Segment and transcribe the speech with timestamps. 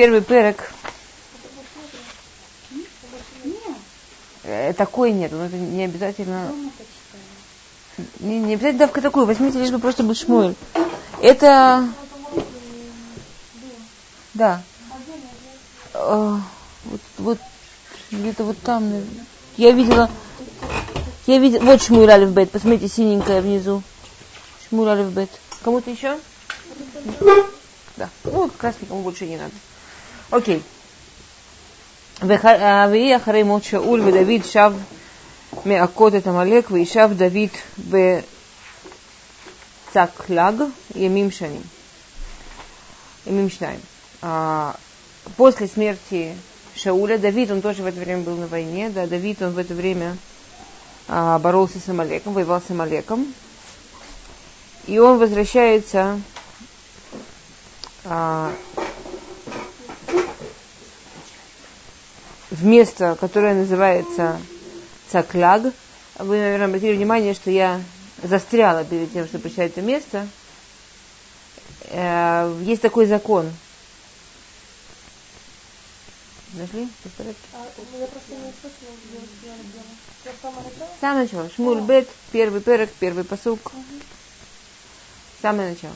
[0.00, 0.72] первый перек.
[4.44, 6.50] Э, такой нет, но это не обязательно.
[8.20, 10.54] Не, не обязательно давка такой, возьмите лишь бы просто был шмуэль.
[11.20, 11.86] Это...
[14.32, 14.62] Да.
[15.92, 16.38] Э,
[16.84, 17.38] вот, вот
[18.10, 18.90] где-то вот там.
[19.58, 20.08] Я видела...
[21.26, 21.62] Я видела...
[21.62, 22.50] Вот Шмуэль Алиф Бет.
[22.50, 23.82] Посмотрите, синенькая внизу.
[24.66, 25.28] Шмуэль Алиф Бет.
[25.62, 26.18] Кому-то еще?
[27.98, 28.08] Да.
[28.24, 29.52] Ну, как раз никому больше не надо.
[30.31, 30.59] Окей.
[32.21, 34.73] ויהי אחרי מות שאול ודוד שב
[35.65, 37.49] מעקות את עמלק וישב דוד
[39.91, 40.63] בצקלג
[40.95, 41.61] ימים שנים.
[43.27, 43.79] ימים שניים.
[45.37, 46.35] После смерти
[46.75, 49.73] Шауля Давид, он тоже в это время был на войне, да, Давид, он в это
[49.73, 50.17] время
[51.07, 53.33] а, боролся с Амалеком, воевал с Амалеком.
[54.85, 56.19] И он возвращается
[58.03, 58.53] а,
[62.50, 64.40] в место, которое называется
[65.10, 65.72] Цаклаг.
[66.18, 67.80] Вы, наверное, обратили внимание, что я
[68.22, 70.28] застряла перед тем, чтобы прочитать это место.
[71.84, 73.50] Э, есть такой закон.
[76.52, 76.88] Нашли?
[77.54, 77.66] А,
[81.00, 81.48] Самое начало.
[81.54, 83.72] Шмуль Бет, первый перек, первый посук.
[85.40, 85.94] Самое начало.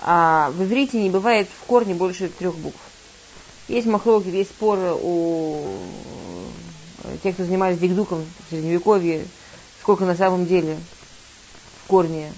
[0.00, 2.78] А в иврите не бывает в корне больше трех букв.
[3.68, 5.64] Есть махлоки, есть споры у
[7.22, 9.26] тех, кто занимались дигдуком в Средневековье,
[9.80, 10.76] сколько на самом деле
[11.82, 12.32] в корне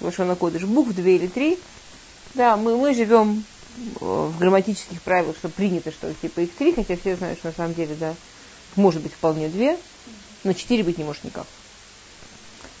[0.00, 1.58] Лошона Кодыш, букв две или три.
[2.34, 3.44] Да, мы, мы живем
[4.00, 7.74] в грамматических правилах, что принято, что типа их три, хотя все знают, что на самом
[7.74, 8.14] деле, да,
[8.76, 9.76] может быть вполне две,
[10.44, 11.46] но четыре быть не может никак.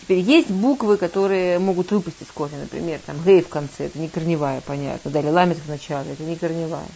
[0.00, 4.08] Теперь есть буквы, которые могут выпасть из корня, например, там гей в конце, это не
[4.08, 6.86] корневая, понятно, далее ламет в начале, это не корневая.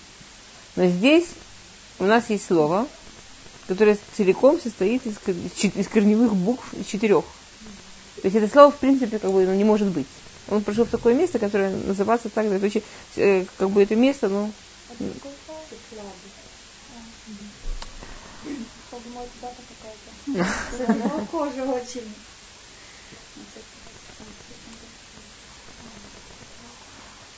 [0.77, 1.27] Но здесь
[1.99, 2.87] у нас есть слово,
[3.67, 5.17] которое целиком состоит из,
[5.63, 7.25] из корневых букв четырех.
[8.17, 10.07] То есть это слово, в принципе, как бы ну, не может быть.
[10.49, 12.83] Он пришел в такое место, которое называется так, это очень,
[13.17, 14.51] э, как бы это место, ну...
[21.31, 22.15] Кожа очень.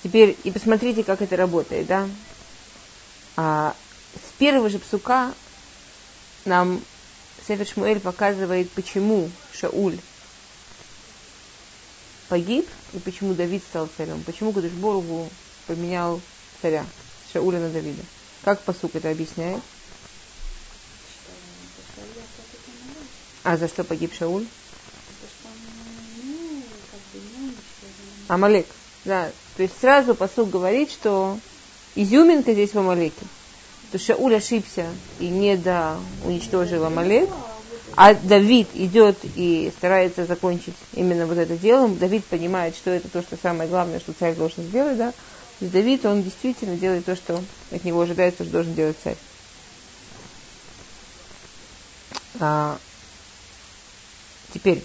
[0.03, 2.09] Теперь и посмотрите, как это работает, да?
[3.43, 3.75] А,
[4.15, 5.33] с первого же псука
[6.45, 6.83] нам
[7.49, 9.99] Сефер Шмуэль показывает, почему Шауль
[12.29, 14.23] погиб и почему Давид стал царем.
[14.25, 15.31] Почему Кадышборгу
[15.67, 16.21] поменял
[16.61, 16.85] царя
[17.33, 18.03] Шауля на Давида.
[18.43, 19.63] Как посук это объясняет?
[23.43, 24.47] А за что погиб Шауль?
[28.29, 28.67] Амалек.
[29.07, 31.39] Да, то есть сразу посуд говорит, что
[31.95, 33.27] изюминка здесь в Амалеке.
[33.93, 34.87] То Шауль ошибся
[35.19, 37.29] и не до уничтожил Амалек,
[37.97, 41.89] а Давид идет и старается закончить именно вот это дело.
[41.89, 45.11] Давид понимает, что это то, что самое главное, что царь должен сделать, да.
[45.11, 49.17] То есть Давид, он действительно делает то, что от него ожидается, что должен делать царь.
[52.39, 52.79] А,
[54.55, 54.83] теперь,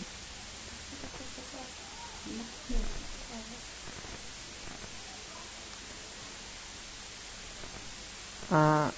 [8.50, 8.92] А,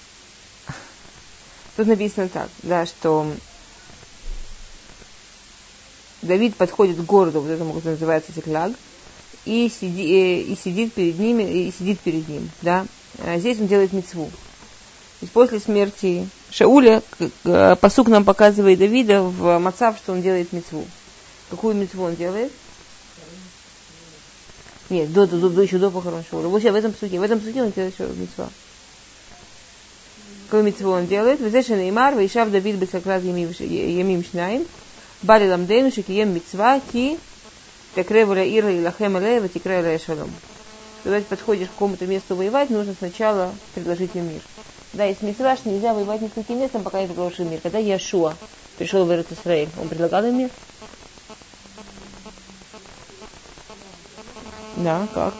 [1.75, 3.31] тут написано так, да, что
[6.21, 8.73] Давид подходит к городу, вот этому, который называется Секляг,
[9.45, 12.85] и, сиди, э, и сидит перед ними, и сидит перед ним, да.
[13.19, 14.25] А здесь он делает мецву.
[14.25, 17.01] То есть после смерти Шауля
[17.81, 20.85] посук нам показывает Давида в Мацав, что он делает мецву.
[21.49, 22.51] Какую мецву он делает?
[24.89, 26.47] Нет, до, до, до, еще до похорон Шауля.
[26.47, 27.19] Вот в этом псуке.
[27.19, 28.49] В этом псуке он делает еще мецва.
[30.47, 31.41] Какую митцву он делает?
[31.41, 34.65] Везеша Неймар, Вейшав Давид Бесакрат Ямим Шнайм,
[35.21, 37.19] Бали Ламдейну, Шикием Митцва, Ки,
[37.95, 40.31] Текревуля Ира и Лахем Алея, Ватикрея Шалом.
[41.03, 44.41] Когда ты подходишь к какому-то месту воевать, нужно сначала предложить им мир.
[44.93, 47.59] Да, если митцва, что нельзя воевать каким местом, пока не предложишь им мир.
[47.61, 48.33] Когда Яшуа
[48.77, 50.49] пришел в Эрет Исраиль, он предлагал им мир?
[54.77, 55.33] Да, как?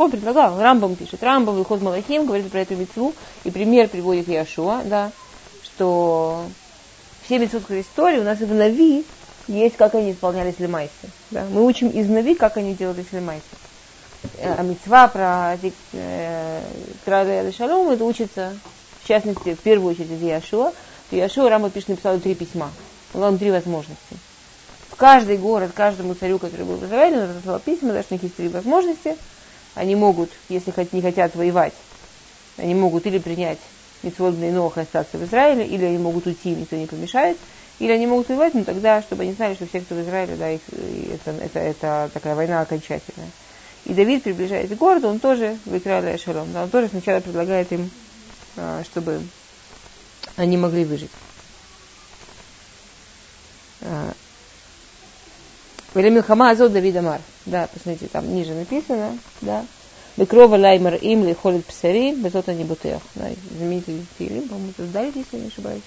[0.00, 3.12] Он предлагал, Рамбам пишет, Рамбам выход Малахим говорит про эту мецву,
[3.44, 5.12] и пример приводит Яшуа, да,
[5.62, 6.46] что
[7.22, 9.04] все мецвудской истории у нас в Нави
[9.46, 11.10] есть, как они исполнялись лемайсы.
[11.30, 11.44] Да?
[11.50, 13.44] Мы учим из Нави, как они делали лемайсы.
[14.42, 15.58] А мецва про
[15.92, 16.62] э,
[17.04, 18.56] Краля Шалом, это учится,
[19.02, 20.72] в частности, в первую очередь из Яшуа.
[21.10, 22.70] Яшуа Рамба пишет, написал три письма.
[23.12, 24.16] Он три возможности.
[24.88, 28.34] В каждый город, каждому царю, который был в Израиле, он разослал письма, даже у них
[28.34, 29.18] три возможности–
[29.74, 31.74] они могут, если не хотят воевать,
[32.56, 33.60] они могут или принять
[34.02, 37.36] Митцвот Нох и остаться в Израиле, или они могут уйти, никто не помешает,
[37.78, 40.50] или они могут воевать, но тогда, чтобы они знали, что все, кто в Израиле, да,
[40.50, 43.30] их, это, это, это такая война окончательная.
[43.84, 46.52] И Давид приближается к городу, он тоже выкрали Шалом.
[46.52, 47.90] Да, он тоже сначала предлагает им,
[48.56, 49.22] а, чтобы
[50.36, 51.10] они могли выжить.
[55.92, 57.20] А, Время Хама Азот Давид Амар.
[57.46, 59.66] Да, посмотрите, там ниже написано, да.
[60.16, 63.00] Бекрова лаймер им ли холит псари, безот они бутех.
[63.14, 65.82] Да, знаменитый фильм, по-моему, это сдали, если я не ошибаюсь.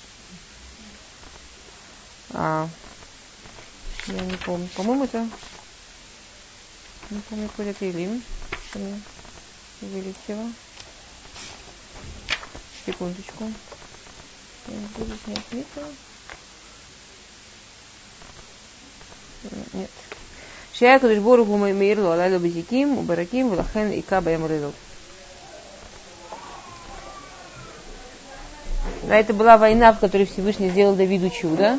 [2.32, 2.68] А,
[4.08, 4.68] я не помню.
[4.76, 5.28] По-моему, это...
[7.10, 8.24] Не помню, какой это Илим.
[9.82, 10.50] Вылетело.
[12.86, 13.52] Секундочку.
[14.68, 15.84] Я буду снять микро.
[19.74, 19.90] Нет.
[20.74, 24.74] Шия Кадышбору Гумаймирлу Алайлу Базиким, Убараким, Вулахен и Каба Ямрылу.
[29.04, 31.78] Да, это была война, в которой Всевышний сделал Давиду чудо.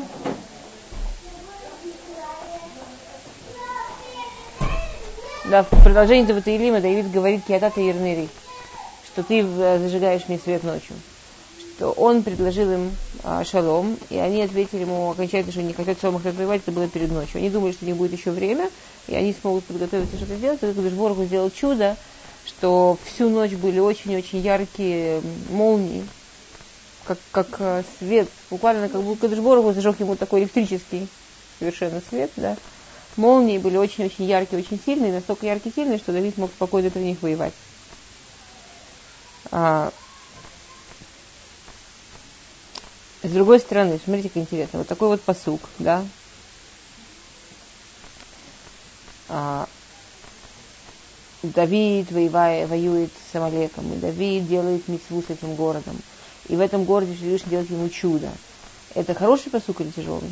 [5.45, 8.29] Да, в продолжении Таватаилима Давид говорит Киатата Ирнери,
[9.05, 10.95] что ты э, зажигаешь мне свет ночью.
[11.77, 12.91] Что он предложил им
[13.43, 17.11] шалом, и они ответили ему окончательно, что не хотят шалом хотят воевать, это было перед
[17.11, 17.37] ночью.
[17.37, 18.69] Они думали, что у них будет еще время,
[19.07, 20.61] и они смогут подготовиться что-то сделать.
[20.61, 21.97] И Кудышборгу сделал чудо,
[22.45, 26.05] что всю ночь были очень-очень яркие молнии,
[27.05, 31.07] как, как а, свет, буквально как будто Кудышборгу зажег ему такой электрический
[31.59, 32.55] совершенно свет, да.
[33.17, 37.21] Молнии были очень-очень яркие, очень сильные, настолько яркие, сильные, что Давид мог спокойно при них
[37.21, 37.53] воевать.
[39.51, 39.91] А,
[43.25, 46.05] С другой стороны, смотрите, как интересно, вот такой вот посук, да,
[49.27, 49.67] а,
[51.41, 55.99] Давид воевая, воюет с Амалеком, и Давид делает митцву с этим городом.
[56.49, 58.29] И в этом городе Всевышний делает ему чудо.
[58.93, 60.31] Это хороший посук или тяжелый?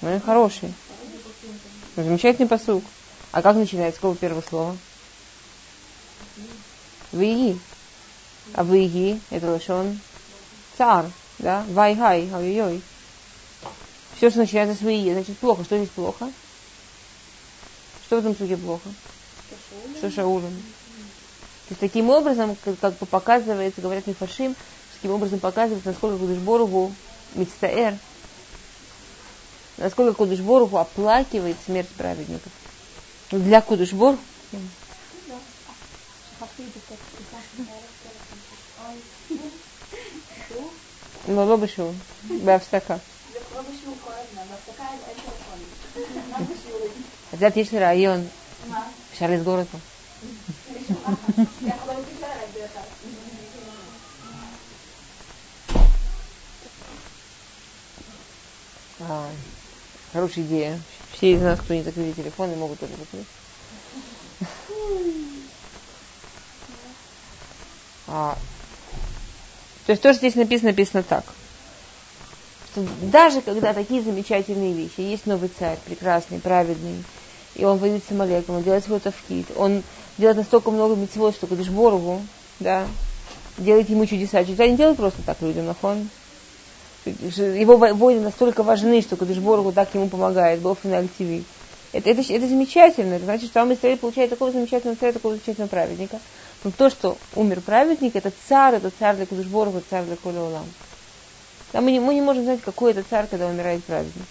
[0.00, 0.72] Ну, хороший.
[1.96, 2.84] Замечательный посук.
[3.32, 4.00] А как начинается?
[4.00, 4.76] Какого первого слова?
[7.10, 7.58] Вии.
[8.54, 9.98] А выги, это лошон
[10.76, 12.82] цар, да, вай-хай, ой-ой-ой.
[14.16, 15.64] Все, что начинается с выги, значит плохо.
[15.64, 16.30] Что здесь плохо?
[18.06, 18.88] Что в этом суде плохо?
[19.98, 20.50] Что Шаулем?
[20.52, 24.54] То есть таким образом, как, как бы показывается, говорят Мифашим,
[25.02, 26.94] таким образом показывается, насколько Кудышборгу
[27.34, 27.98] мецтаэр,
[29.78, 32.52] насколько Кудышборгу оплакивает смерть праведников.
[33.30, 34.18] Для Кудышборгу
[41.29, 41.93] לא, לא בשיעור,
[42.45, 42.95] בהפסקה.
[47.29, 48.27] את יודעת, יש לי רעיון,
[49.11, 49.77] אפשר לסגור אותו.
[58.99, 59.29] А,
[60.11, 60.79] хорошая идея.
[61.13, 63.27] Все из нас, кто не закрыли телефоны, могут тоже закрыть.
[68.07, 68.37] А,
[69.86, 71.24] то есть то, что здесь написано, написано так.
[72.72, 77.04] Что даже когда такие замечательные вещи, есть новый царь, прекрасный, праведный,
[77.54, 79.82] и он воюет с Амалеком, он делает свой тавкид, он
[80.18, 82.22] делает настолько много митцвот, что когда Борову,
[82.60, 82.86] да,
[83.58, 84.44] делает ему чудеса.
[84.44, 86.08] Чудеса не делают просто так людям на фон.
[87.04, 91.44] Его войны настолько важны, что Кадыш Боргу так ему помогает, был финаль ТВ.
[91.92, 93.14] Это, это, это замечательно.
[93.14, 96.20] Это значит, что Ам Израиль получает такого замечательного царя, такого замечательного праведника.
[96.64, 100.66] Но то, что умер праведник, это царь, это царь для Кудышборга, царь для Коля Улам.
[101.72, 104.26] Да, мы, не, мы не можем знать, какой это царь, когда умирает праведник.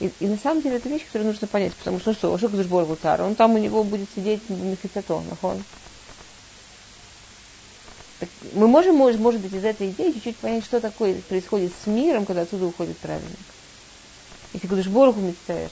[0.00, 2.48] И, и на самом деле это вещь, которую нужно понять, потому что ну что, что
[2.48, 3.22] Кудышборгу царь?
[3.22, 5.62] Он там у него будет сидеть Мефицато, нахон.
[8.52, 12.26] Мы можем, может, может быть, из этой идеи чуть-чуть понять, что такое происходит с миром,
[12.26, 13.38] когда отсюда уходит праведник.
[14.52, 15.70] Если Кудышборгу мечтаешь,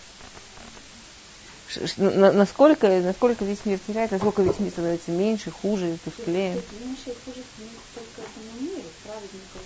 [1.96, 6.54] насколько, насколько весь мир теряет, насколько весь мир становится меньше, хуже, тусклее.
[6.54, 7.42] Меньше и хуже
[7.94, 9.58] только самому миру, праведнику,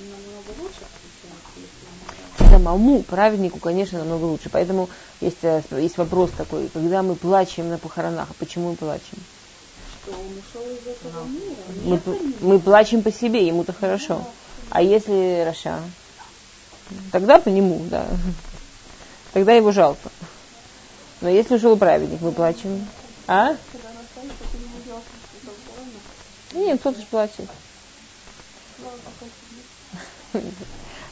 [0.00, 0.80] намного лучше.
[2.50, 4.48] Самому праведнику, конечно, намного лучше.
[4.50, 4.88] Поэтому
[5.20, 9.18] есть, э, есть вопрос такой, когда мы плачем на похоронах, а почему мы плачем?
[10.02, 12.00] Что он ушел из этого мира.
[12.06, 14.24] Мы, мы плачем по себе, ему-то хорошо.
[14.70, 15.80] А если Раша?
[17.12, 18.06] Тогда по нему, да.
[19.32, 20.10] Тогда его жалко.
[21.20, 22.86] Но если ушел праведник, мы плачем.
[23.26, 23.56] А?
[26.54, 27.48] Нет, кто-то же плачет.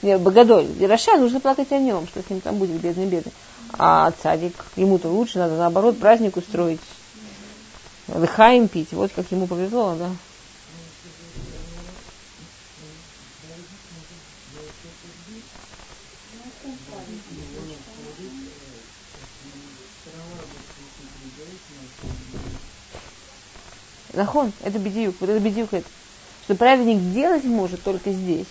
[0.02, 0.68] Нет, Богодоль.
[0.86, 3.32] Раша нужно плакать о нем, что с ним там будет, бедный, бедный.
[3.78, 6.80] А цадик, ему-то лучше, надо наоборот праздник устроить.
[8.08, 8.92] Лыхаем пить.
[8.92, 10.10] Вот как ему повезло, да.
[24.12, 25.86] Нахон, это бедиюк, вот это бедиюк это.
[26.44, 28.46] Что праведник делать может только здесь.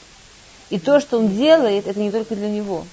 [0.70, 2.86] И то, что он делает, это не только для него.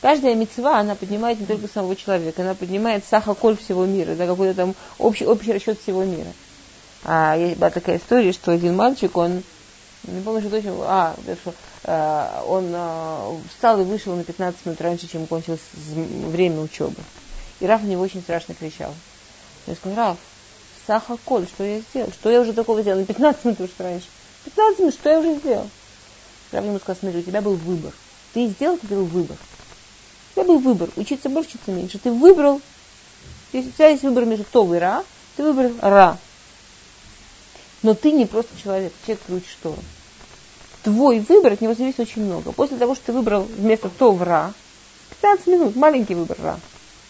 [0.00, 4.54] Каждая мецва, она поднимает не только самого человека, она поднимает сахаколь всего мира, да, какой-то
[4.54, 6.32] там общий, общий расчет всего мира.
[7.04, 9.42] А есть была такая история, что один мальчик, он,
[10.04, 11.54] не помню, что точно, а, что,
[11.84, 16.96] а, он а, встал и вышел на 15 минут раньше, чем кончилось время учебы.
[17.60, 18.92] И Раф на него очень страшно кричал.
[19.66, 20.18] Я сказал, Раф,
[20.86, 22.10] Саха Коль, что я сделал?
[22.10, 23.00] Что я уже такого сделал?
[23.00, 24.06] На 15 минут уж раньше.
[24.44, 25.68] 15 минут, что я уже сделал?
[26.50, 27.92] Рав ему сказал, смотри, у тебя был выбор.
[28.34, 29.36] Ты сделал, ты был выбор.
[29.36, 31.98] У тебя был выбор, учиться больше, учиться меньше.
[31.98, 32.60] Ты выбрал,
[33.52, 35.04] если у тебя есть выбор между Тов и Ра,
[35.36, 36.18] ты выбрал Ра.
[37.82, 39.78] Но ты не просто человек, человек, учит Тору.
[40.82, 42.52] Твой выбор, от него зависит очень много.
[42.52, 44.52] После того, что ты выбрал вместо Тов Ра,
[45.20, 46.60] 15 минут, маленький выбор Ра,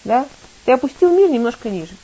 [0.04, 0.26] да,
[0.64, 1.94] ты опустил мир немножко ниже.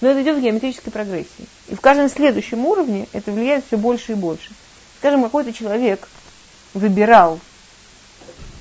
[0.00, 1.46] Но это идет в геометрической прогрессии.
[1.68, 4.50] И в каждом следующем уровне это влияет все больше и больше.
[4.98, 6.08] Скажем, какой-то человек
[6.74, 7.40] выбирал,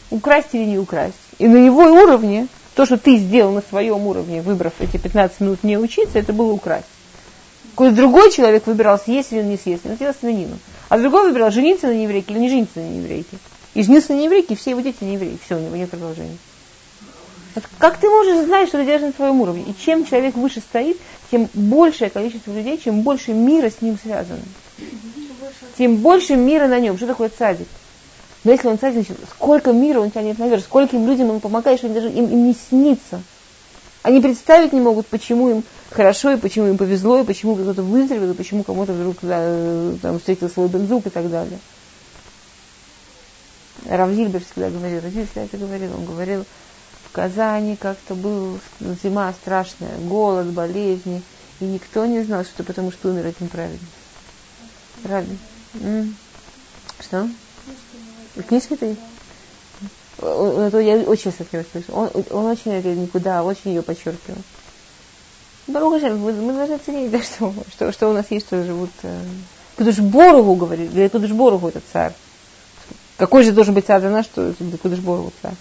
[0.10, 1.16] украсть или не украсть.
[1.38, 5.64] И на его уровне, то, что ты сделал на своем уровне, выбрав эти 15 минут
[5.64, 6.88] не учиться, это было украсть.
[7.76, 10.58] Какой-то другой человек выбирал, съесть или не съесть, он сделал свинину.
[10.88, 13.38] А другой выбирал, жениться на еврейке или не жениться на еврейке.
[13.74, 15.38] И женился на еврейке, и все его дети не евреи.
[15.44, 16.38] Все, у него нет продолжения.
[17.78, 19.66] Как ты можешь знать, что ты делаешь на своем уровне?
[19.68, 20.98] И чем человек выше стоит,
[21.30, 24.40] тем большее количество людей, чем больше мира с ним связано.
[25.78, 26.96] Тем больше мира на нем.
[26.96, 27.68] Что такое цадик?
[28.46, 31.90] Но если он цадик, значит, сколько мира он тянет наверх, скольким людям он помогает, что
[31.90, 33.22] даже им, им не снится.
[34.06, 38.34] Они представить не могут, почему им хорошо, и почему им повезло, и почему кто-то выздоровел,
[38.34, 41.58] и почему кому-то вдруг да, там, встретил свой бензук и так далее.
[43.90, 46.46] Равзильбер всегда говорил, Равзильбер всегда это говорил, он говорил,
[47.14, 48.60] Казани как-то была
[49.02, 51.24] зима страшная, голод, болезни,
[51.60, 53.90] и никто не знал, что потому что умер этим праведник.
[55.02, 55.36] Правильно?
[57.00, 57.28] Что?
[58.48, 58.96] Книжки ты?
[60.18, 61.84] Это я очень слышу.
[61.92, 64.38] Он, он очень это никуда, очень ее подчеркивал.
[65.68, 68.92] Баруха мы, мы должны ценить, да, что, что, что у нас есть, что живут.
[69.04, 69.20] Э,
[69.78, 72.14] Кудыш Боругу говорит, для Кудыш Боругу это царь.
[73.18, 75.56] Какой же должен быть царь для нас, что Кудыш Боругу царь?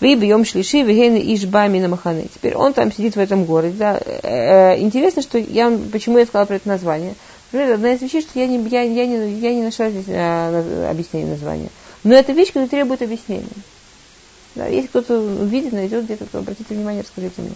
[0.00, 2.28] Вы бьем шлиши, вегены ишбами на маханы.
[2.32, 3.74] Теперь он там сидит в этом городе.
[3.76, 4.00] Да.
[4.22, 7.14] Э, интересно, что я, почему я сказала про это название.
[7.50, 10.90] Например, одна из вещей, что я не, я, я не, я не нашла здесь а,
[10.90, 11.70] объяснение названия.
[12.08, 13.44] Но это вещь, которая требует объяснения.
[14.54, 17.52] Да, если кто-то увидит, найдет где-то, то обратите внимание, расскажите мне.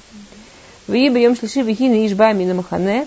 [0.88, 3.06] Вы бьем шлиши, вегены ишбами на махане.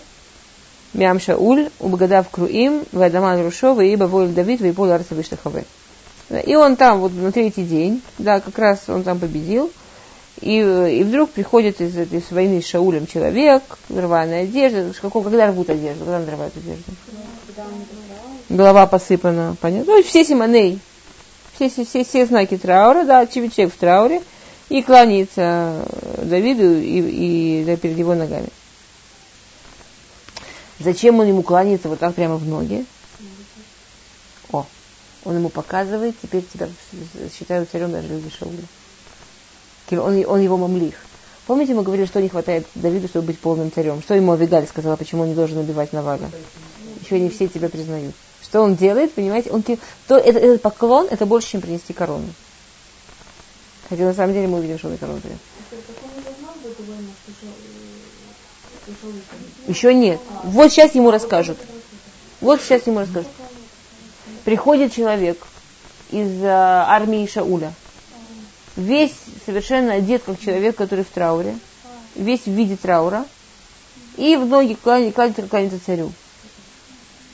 [0.96, 5.66] Мям Шауль, Убагадав Круим, Вадаман Рушо, Ибо Войль Давид, Вейпол Арцевиштахаве.
[6.48, 9.72] И он там вот на третий день, да, как раз он там победил.
[10.42, 14.92] И, и вдруг приходит из этой из войны с Шаулем человек, рваная одежда.
[15.00, 16.06] Какого, когда рвут одежду?
[16.06, 16.92] Когда нарывают одежду?
[18.50, 19.94] Голова посыпана, понятно?
[19.94, 20.80] Ну, все симоней,
[21.56, 24.22] все, все, все, все знаки траура, да, человек в трауре,
[24.70, 25.86] и кланяется
[26.24, 28.50] Давиду и, и да, перед его ногами.
[30.80, 32.86] Зачем он ему кланяется вот так прямо в ноги?
[35.26, 36.70] Он ему показывает, теперь тебя
[37.36, 40.04] считают царем даже люди Шауля.
[40.04, 40.94] Он, он его мамлих.
[41.48, 44.02] Помните, мы говорили, что не хватает Давиду, чтобы быть полным царем?
[44.02, 46.30] Что ему Авигаль сказала, почему он не должен убивать Наваля?
[47.02, 48.14] Еще не все тебя признают.
[48.46, 49.52] Что он делает, понимаете?
[49.52, 49.78] Он, то,
[50.16, 52.28] это, этот поклон, это больше, чем принести корону.
[53.90, 55.40] Хотя на самом деле мы увидим, что он корону принес.
[59.68, 60.20] Еще нет.
[60.44, 61.58] Вот сейчас ему расскажут.
[62.42, 63.28] Вот сейчас ему расскажут
[64.46, 65.46] приходит человек
[66.12, 67.74] из э, армии Шауля,
[68.78, 69.14] весь
[69.46, 71.58] совершенно одет как человек, который в трауре,
[72.14, 73.26] весь в виде траура,
[74.16, 76.14] и в ноги кланяется, кланяется царю.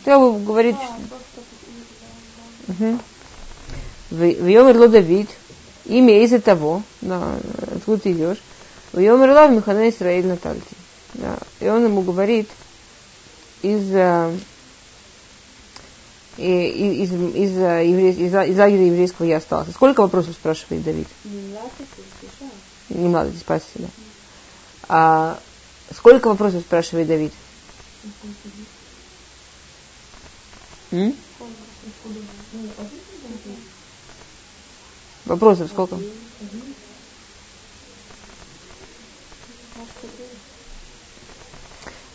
[0.04, 0.76] Траур говорит,
[4.10, 5.30] в Йомер Давид,
[5.86, 7.36] имя из-за того, да,
[7.76, 8.38] откуда ты идешь,
[8.94, 10.76] в Йомер Лав Михана Исраиль Натальти.
[11.14, 12.50] Да, и он ему говорит
[13.62, 13.94] из
[16.38, 19.72] и, из, из, из, из, из лагеря еврейского я остался.
[19.72, 21.08] Сколько вопросов спрашивает Давид?
[22.90, 23.90] Не надо, спасибо.
[24.88, 25.40] А
[25.94, 27.34] сколько вопросов спрашивает Давид?
[30.92, 31.16] М?
[35.26, 35.98] Вопросов сколько?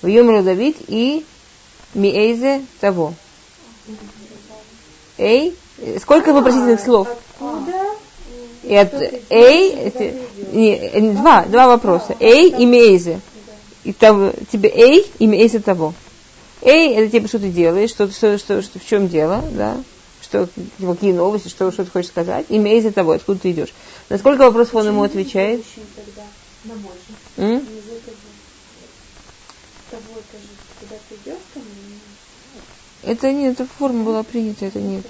[0.02, 1.24] В Йомру Давид и
[1.94, 3.14] Миэйзе того.
[5.16, 5.56] Эй,
[6.00, 7.08] сколько вопросительных слов?
[8.62, 8.92] И от
[9.30, 9.92] Эй,
[10.52, 12.16] не, два, два вопроса.
[12.20, 13.20] Эй и Мейзе.
[13.84, 15.94] И того, тебе Эй и Мейзе того.
[16.62, 19.84] Эй, это типа, что ты делаешь, что, что, что, что, в чем дело, да?
[20.20, 20.48] Что,
[20.78, 22.46] какие новости, что, что ты хочешь сказать.
[22.48, 23.72] И Мейзе того, откуда ты идешь.
[24.08, 25.64] На сколько вопросов он ему отвечает?
[27.36, 27.66] М?
[33.02, 35.06] Это нет, эта форма была принята, это нет.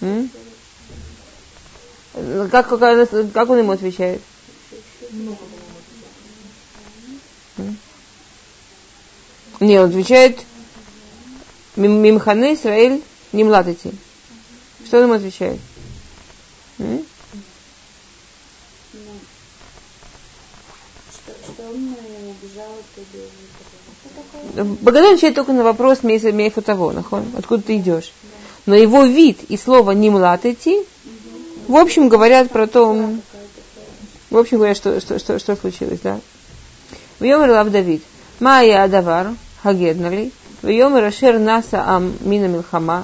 [0.00, 0.30] М?
[2.50, 4.22] Как, как, как он ему отвечает?
[9.60, 10.40] Не, он отвечает
[11.76, 13.92] Мимханы Исраэль не младите.
[14.84, 15.60] Что он ему отвечает?
[16.78, 17.04] М?
[24.80, 26.94] Богдан отвечает только на вопрос Мейфу того,
[27.36, 28.12] откуда ты идешь.
[28.64, 30.78] Но его вид и слово не млатыти,
[31.68, 32.92] в общем, говорят про то,
[34.30, 36.20] в общем, говорят, что, что, что, что случилось, да.
[37.18, 38.02] В Лав Давид.
[38.40, 39.34] Майя Адавар,
[39.65, 43.03] Хагеднали, в Йомер Ашер Наса Ам Мина Милхама,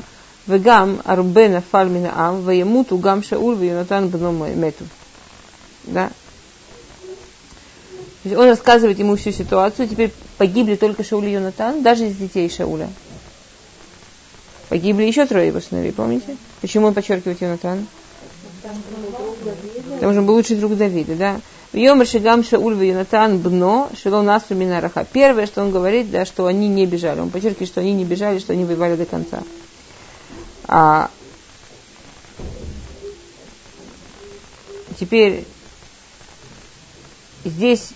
[0.50, 4.86] וגם הרבה נפל מן העם, וימותו גם שאול ויונתן בנו מתו.
[5.94, 6.10] Да?
[8.36, 9.88] Он рассказывает ему всю ситуацию.
[9.88, 12.90] Теперь погибли только Шауль и Йонатан, даже из детей Шауля.
[14.68, 16.36] Погибли еще трое его сыновей, помните?
[16.60, 17.86] Почему он подчеркивает Йонатана?
[18.62, 21.42] Потому что он был лучший друг Давида, да.
[21.73, 25.07] В Йомар Шигам Шауль в Йонатан Бно Шило Насу Минараха.
[25.11, 27.21] Первое, что он говорит, да, что они не бежали.
[27.21, 29.43] Он подчеркивает, что они не бежали, что они воевали до конца.
[30.69, 31.11] А
[34.99, 35.47] теперь
[37.47, 37.93] здесь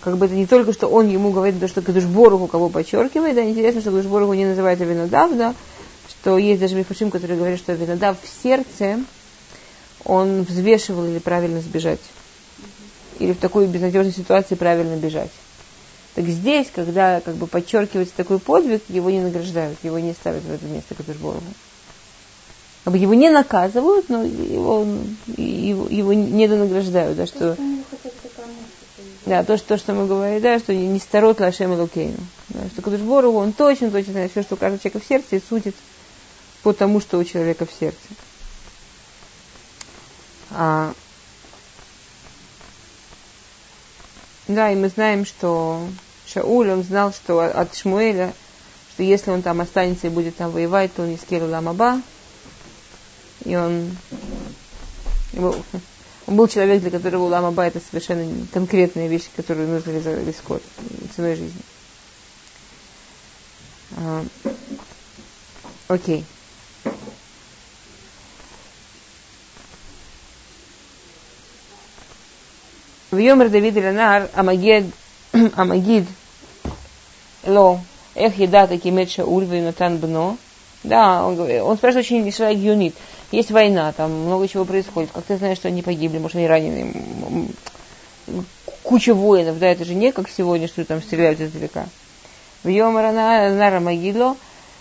[0.00, 3.44] как бы это не только, что он ему говорит, да, что Кадушборуху кого подчеркивает, да,
[3.44, 5.54] интересно, что Кадушборуху не называет Авинадав, да,
[6.08, 9.00] что есть даже Мифашим, который говорит, что Авинадав в сердце,
[10.04, 12.00] он взвешивал или правильно сбежать.
[13.18, 15.30] Или в такой безнадежной ситуации правильно бежать.
[16.14, 20.52] Так здесь, когда как бы подчеркивается такой подвиг, его не награждают, его не ставят в
[20.52, 21.44] это место Кадушборуху.
[22.84, 24.86] Как бы его не наказывают, но его,
[25.36, 27.56] его, его не донаграждают, да, что...
[29.26, 32.16] Да, то, что, то, что мы говорили, да, что не старот лашем лукейну.
[32.48, 35.42] Да, что Кадушбору, он точно, точно знает все, что у каждого человека в сердце, и
[35.46, 35.74] судит
[36.62, 37.98] по тому, что у человека в сердце.
[40.50, 40.94] А,
[44.48, 45.80] да, и мы знаем, что
[46.26, 48.32] Шауль, он знал, что от Шмуэля,
[48.92, 52.02] что если он там останется и будет там воевать, то он не скеру ламаба,
[53.44, 53.90] и он
[56.28, 60.62] он был человек, для которого Улам это совершенно конкретная вещь, которую нужно рискнуть
[61.16, 61.62] ценой жизни.
[63.96, 64.24] А,
[65.88, 66.26] окей.
[73.10, 74.86] В Йомер Давид Ленар Амагид
[75.56, 76.06] Амагид
[77.46, 77.80] Ло
[78.14, 80.36] Эх еда таки мет Шауль Натан Бно.
[80.82, 82.94] Да, он, он спрашивает очень человек юнит
[83.30, 85.10] есть война, там много чего происходит.
[85.12, 86.94] Как ты знаешь, что они погибли, может, они ранены.
[88.82, 91.86] Куча воинов, да, это же не как сегодня, что там стреляют издалека.
[92.62, 94.36] В Йомарана Нара Магило,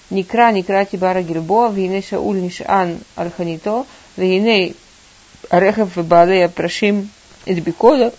[0.09, 3.85] Никра Никра Тибара Гильбо, Вейне Шауль Нишан Арханито,
[4.15, 4.75] Вейне
[5.49, 7.09] Арехов Баалея Прашим
[7.47, 8.13] Эдбикода.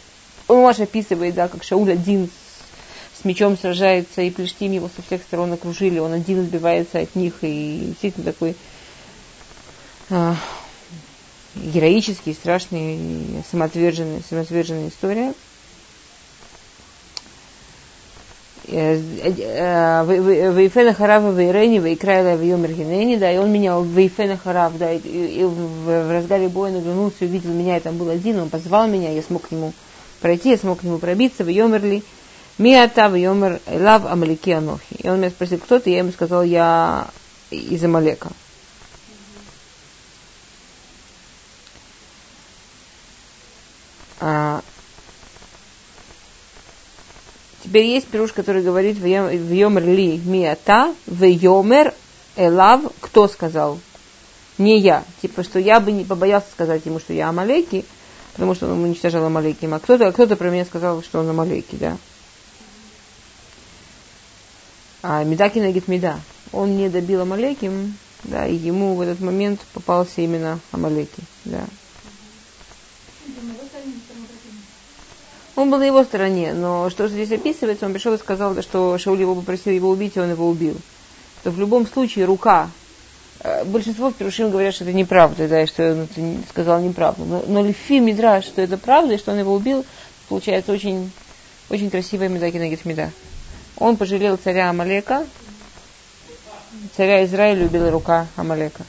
[0.49, 2.31] Он ваш описывает, да, как Шауль один
[3.15, 7.35] с мечом сражается, и Плештим его со всех сторон окружили, он один сбивается от них,
[7.43, 8.55] и действительно такой
[10.09, 10.37] а,
[11.55, 15.31] героический, страшный, самоотверженная, самоотверженная история.
[15.31, 15.35] Э, э,
[20.07, 26.13] Вейфена Харава Вейрени, Вейкрайла Вейомер Генени, да, и он меня Вейфена Харав, да, и, в,
[26.13, 29.51] разгаре боя наглянулся увидел меня, и там был один, он позвал меня, я смог к
[29.53, 29.73] нему
[30.21, 32.03] пройти, я смог к нему пробиться, Вейомерли,
[32.59, 34.97] Миата Вейомер Лав Амалики Анохи.
[34.99, 37.09] И он меня спросил, кто ты, я ему сказал, я
[37.51, 38.31] из Амалека.
[44.21, 44.63] А,
[47.69, 51.93] теперь есть пируш, который говорит в Йомер ли миата, в Йомер
[52.37, 53.79] элав, кто сказал?
[54.57, 55.05] Не я.
[55.21, 57.85] Типа, что я бы не побоялся сказать ему, что я Амалеки,
[58.33, 59.67] потому что он уничтожал Амалеки.
[59.67, 61.97] А кто-то, кто-то про меня сказал, что он Амалеки, да.
[65.03, 66.19] А Медаки говорит Меда.
[66.53, 67.71] Он не добил Амалеки,
[68.25, 71.65] да, и ему в этот момент попался именно Амалеки, да.
[75.59, 79.21] Он был на его стороне, но что здесь описывается, он пришел и сказал, что Шауль
[79.21, 80.77] его попросил его убить, и он его убил.
[81.43, 82.71] То в любом случае рука
[83.41, 87.25] Э, большинство Пирушим говорят, что это неправда, да, и что он это сказал неправду.
[87.25, 89.85] Но, но Лифи Мидраш, что это правда, и что он его убил,
[90.29, 91.11] получается очень,
[91.71, 93.11] очень красивая меда Кинагит меда.
[93.77, 95.25] Он пожалел царя Амалека,
[96.97, 98.85] царя Израиля убила рука Амалека.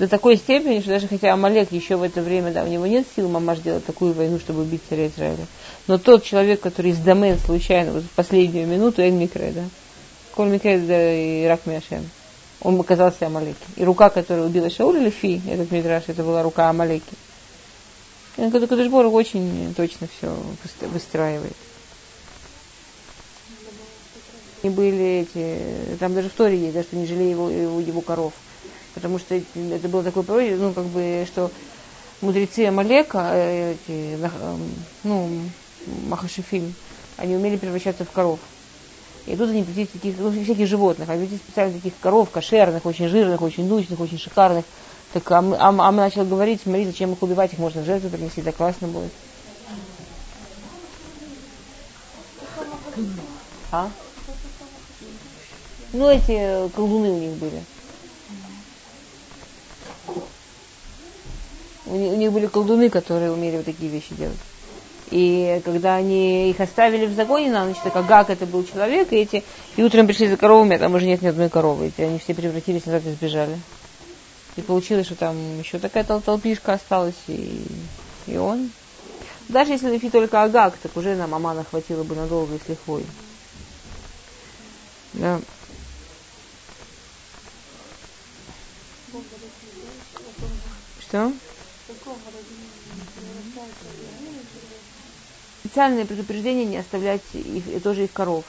[0.00, 3.06] До такой степени, что даже хотя Амалек еще в это время, да, у него нет
[3.14, 5.46] сил мамаш делать такую войну, чтобы убить царя Израиля.
[5.88, 9.64] Но тот человек, который из домен случайно, вот в последнюю минуту, Эн Микре, да,
[10.34, 12.08] Коль Микре, да, и Рак Миашем
[12.62, 13.58] он оказался Амалеки.
[13.76, 17.04] И рука, которая убила Шауля Лефи, этот мидраш, это была рука Амалеки.
[18.36, 20.34] Кадышбор очень точно все
[20.88, 21.56] выстраивает.
[24.62, 28.00] И были эти, там даже в Торе есть, да, что не жалея его, его, его
[28.00, 28.32] коров.
[28.94, 31.50] Потому что это было такое пророчество, ну, как бы, что
[32.20, 34.18] мудрецы Амалека, э, эти,
[35.04, 35.30] ну,
[36.08, 36.74] Махашифим,
[37.16, 38.40] они умели превращаться в коров.
[39.26, 43.08] И тут они привезли таких, ну, всяких животных, а привезли специально таких коров, кошерных, очень
[43.08, 44.64] жирных, очень дучных, очень шикарных.
[45.12, 47.84] Так, а мы, а, а мы начали говорить, смотри, зачем их убивать, их можно в
[47.84, 49.12] жертву принести, так классно будет.
[53.72, 53.90] А?
[55.92, 57.62] Ну, эти колдуны у них были.
[61.90, 64.38] У них, были колдуны, которые умели вот такие вещи делать.
[65.10, 69.16] И когда они их оставили в загоне на ночь, так Агак это был человек, и
[69.16, 69.42] эти,
[69.76, 71.88] и утром пришли за коровами, а там уже нет ни одной коровы.
[71.88, 73.58] Эти, они все превратились назад и сбежали.
[74.56, 77.64] И получилось, что там еще такая тол толпишка осталась, и,
[78.28, 78.70] и он.
[79.48, 83.04] Даже если Лефи только Агак, так уже нам Амана хватило бы надолго и с.
[85.14, 85.40] Да.
[91.00, 91.32] Что?
[95.60, 98.44] Специальное предупреждение не оставлять их, тоже их коров.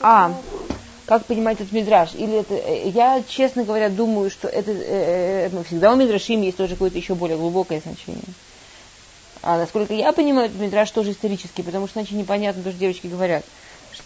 [0.00, 0.40] А,
[1.06, 2.14] как понимать этот мидраж?
[2.14, 6.42] Или это, э, я, честно говоря, думаю, что это, э, э, ну, всегда у мидрашим
[6.42, 8.22] есть тоже какое-то еще более глубокое значение.
[9.42, 13.06] А насколько я понимаю, этот мидраж тоже исторический, потому что иначе непонятно, то, что девочки
[13.06, 13.44] говорят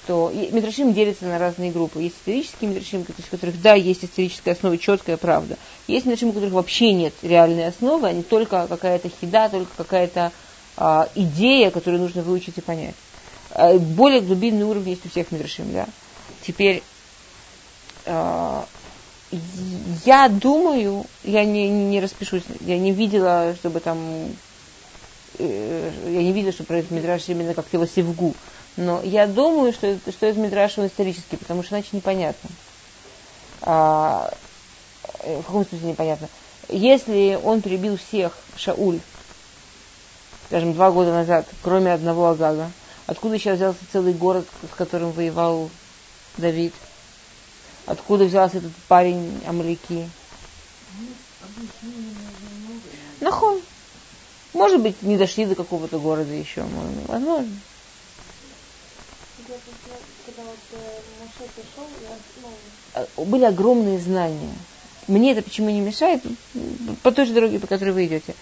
[0.05, 2.03] что Мидрашим делится на разные группы.
[2.03, 5.57] Есть исторические Мидрашим, в которых, да, есть историческая основа, четкая правда.
[5.87, 10.31] Есть Мидрашим, у которых вообще нет реальной основы, они только какая-то хида, только какая-то
[10.77, 12.95] а, идея, которую нужно выучить и понять.
[13.51, 15.87] А, более глубинный уровень есть у всех Мидрашим, да.
[16.47, 16.83] Теперь,
[18.05, 18.67] а,
[20.05, 23.99] я думаю, я не, не распишусь, я не видела, чтобы там,
[25.39, 28.35] э, я не видела, что про этот Мидраш именно как-то его севгу.
[28.77, 32.51] Но я думаю, что, что это он исторический, потому что иначе непонятно.
[33.63, 34.33] А,
[35.21, 36.29] э, в каком смысле непонятно?
[36.69, 39.01] Если он перебил всех, Шауль,
[40.47, 42.71] скажем, два года назад, кроме одного Агага,
[43.07, 45.71] откуда сейчас взялся целый город, с которым воевал
[46.37, 46.75] Давид?
[47.87, 50.09] Откуда взялся этот парень Амалики?
[53.21, 53.61] Нахон.
[54.53, 56.65] Может быть, не дошли до какого-то города еще,
[57.09, 57.49] возможно.
[62.95, 64.55] Э, были огромные знания.
[65.07, 66.23] Мне это почему не мешает?
[67.03, 68.35] По той же дороге, по которой вы идете.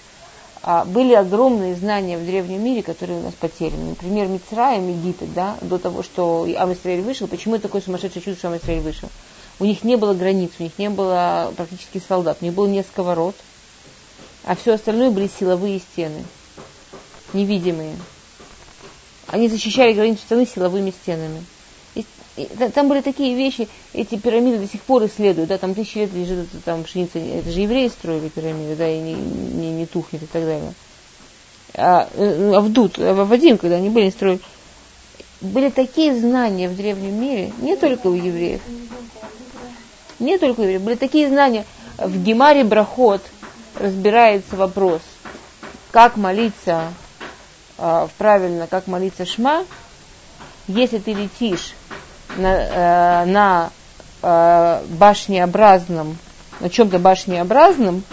[0.63, 3.91] А были огромные знания в древнем мире, которые у нас потеряны.
[3.91, 7.27] Например, Мицраем, Египет, да, до того, что Амисраэль вышел.
[7.27, 9.09] Почему это такое сумасшедшее чудо, что Амисраэль вышел?
[9.59, 13.03] У них не было границ, у них не было практически солдат, у них было несколько
[13.03, 13.35] ворот,
[14.45, 16.25] а все остальное были силовые стены,
[17.33, 17.97] невидимые.
[19.29, 21.45] Они защищали границу страны силовыми стенами.
[21.95, 22.05] И,
[22.37, 26.13] и, там были такие вещи, эти пирамиды до сих пор исследуют, да, там тысячи лет
[26.13, 30.27] лежит там пшеница, это же евреи строили пирамиды, да, и не, не, не тухнет и
[30.27, 30.75] так далее.
[31.75, 34.41] А, э, а в Дуд, а в Вадим, когда они были, строили,
[35.41, 38.61] были такие знания в древнем мире, не только у евреев,
[40.19, 41.65] не только у евреев, были такие знания,
[41.99, 43.23] в Гемаре Брахот
[43.79, 45.03] разбирается вопрос,
[45.91, 46.93] как молиться
[47.83, 49.65] э, правильно, как молиться шма,
[50.69, 51.75] если ты летишь
[52.37, 53.71] на, э, на
[54.23, 56.17] э, башнеобразном,
[56.61, 58.05] на чем-то башнеобразном,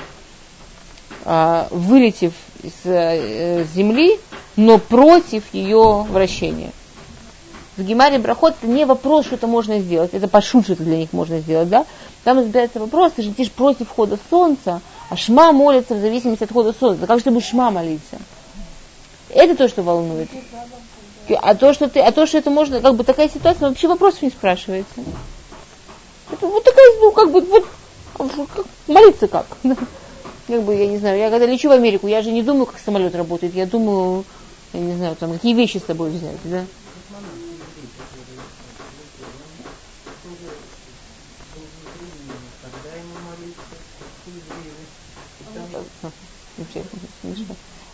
[1.26, 4.20] э, вылетев из э, земли,
[4.56, 6.72] но против ее вращения.
[7.78, 10.98] В Гемаре Брахот это не вопрос, что это можно сделать, это пошут, что это для
[10.98, 11.86] них можно сделать, да?
[12.26, 16.52] Там разбирается вопрос, ты же летишь против хода солнца, а шма молится в зависимости от
[16.52, 17.08] хода солнца.
[17.08, 18.18] как же ты будешь шма молиться?
[19.30, 20.28] Это то, что волнует.
[21.42, 24.24] А то, что ты, а то, что это можно, как бы такая ситуация, вообще вопросов
[24.24, 24.96] не спрашивается.
[26.32, 29.46] Это вот такая, ну, как бы, вот, молиться как.
[30.48, 32.80] Как бы, я не знаю, я когда лечу в Америку, я же не думаю, как
[32.80, 34.26] самолет работает, я думаю,
[34.74, 36.66] я не знаю, там, какие вещи с собой взять, да?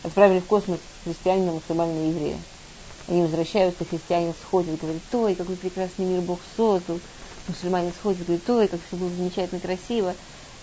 [0.06, 2.38] Отправили в космос христианина, мусульманина и еврея.
[3.08, 7.00] Они возвращаются, христиане сходят, говорят, ой, какой прекрасный мир Бог создал.
[7.48, 10.13] Мусульмане сходят, говорят, ой, как все было замечательно, красиво.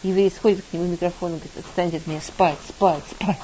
[0.05, 3.38] Еврей сходит к нему микрофон говорит, отстаньте от меня, спать, спать, спать.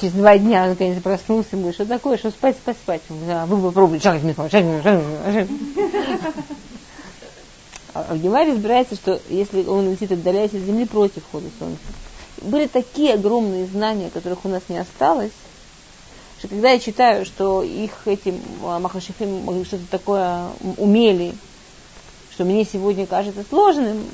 [0.00, 3.02] Через два дня он наконец проснулся, и говорит, что такое, что спать, спать, спать.
[3.08, 5.46] Он говорит, а вы попробуйте, шаг микрофон, шаг шаг
[7.94, 11.78] А в Гемаре разбирается, что если он летит, отдаляясь от Земли против хода Солнца.
[12.42, 15.32] Были такие огромные знания, которых у нас не осталось,
[16.38, 21.34] что когда я читаю, что их эти а, махашифим что-то такое умели,
[22.32, 24.04] что мне сегодня кажется сложным,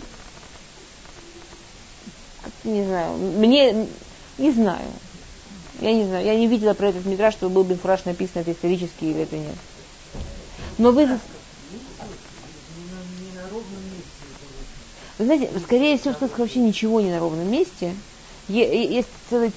[2.64, 3.86] не знаю, мне
[4.38, 4.86] не знаю.
[5.80, 8.52] Я не знаю, я не видела про этот мидраж, что был бы фураж написано, это
[8.52, 9.56] исторически или это нет.
[10.78, 11.06] Но вы...
[15.18, 17.94] Вы знаете, скорее всего, что вообще ничего не на ровном месте–
[18.48, 19.52] есть целая,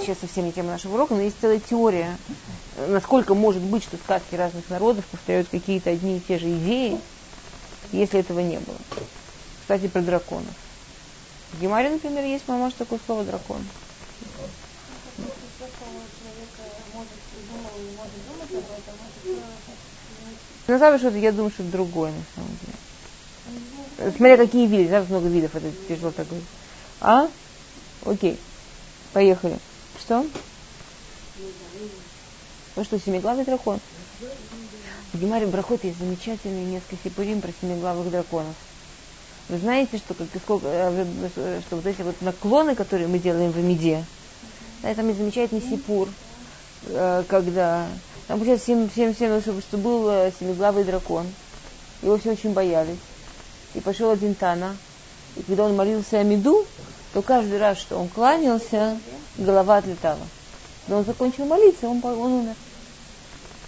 [0.00, 2.16] сейчас совсем не тема нашего урока, но есть целая теория,
[2.88, 6.98] насколько может быть, что сказки разных народов повторяют какие-то одни и те же идеи,
[7.92, 8.76] если этого не было.
[9.60, 10.54] Кстати, про драконов.
[11.52, 13.62] В Гемаре, например, есть, может, такое слово дракон.
[20.66, 24.12] На самом деле, я думаю, что это другое, на самом деле.
[24.16, 26.46] Смотря какие виды, да, много видов, это тяжело так говорить.
[27.00, 27.28] А?
[28.04, 28.38] Окей.
[29.12, 29.58] Поехали.
[29.98, 30.26] Что?
[32.76, 33.80] Ну что, семиглавый дракон?
[35.12, 38.54] В Гемаре Брахот есть замечательные несколько сипурим про семиглавых драконов.
[39.48, 43.56] Вы знаете, что, как, сколько, э, что вот эти вот наклоны, которые мы делаем в
[43.56, 44.04] Амиде,
[44.82, 46.08] да, там есть замечательный сипур,
[46.86, 47.86] э, когда
[48.26, 51.26] там получается всем, всем, всем, чтобы, что был э, семиглавый дракон.
[52.02, 52.98] Его все очень боялись.
[53.74, 54.76] И пошел один Тана.
[55.36, 56.66] И когда он молился Амиду,
[57.14, 58.98] то каждый раз, что он кланялся,
[59.38, 60.18] голова отлетала.
[60.88, 62.54] Но он закончил молиться, он, он умер.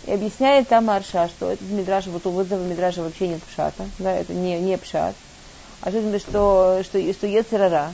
[0.04, 4.12] И объясняет там Арша, что этот мидраж, вот у этого мидража вообще нет пшата, да,
[4.12, 5.14] это не, не пшат.
[5.80, 7.92] А что, что, что, что Ецерара,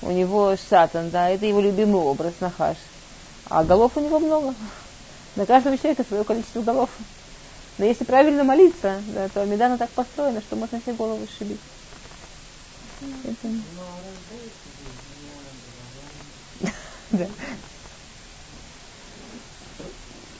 [0.00, 2.78] у него сатан, да, это его любимый образ, Нахаш.
[3.50, 4.54] А голов у него много.
[5.36, 6.88] На каждого человека свое количество голов.
[7.76, 11.60] Но если правильно молиться, да, то Медана так построена, что можно все головы сшибить.
[13.24, 13.48] Это...
[17.10, 17.26] Да.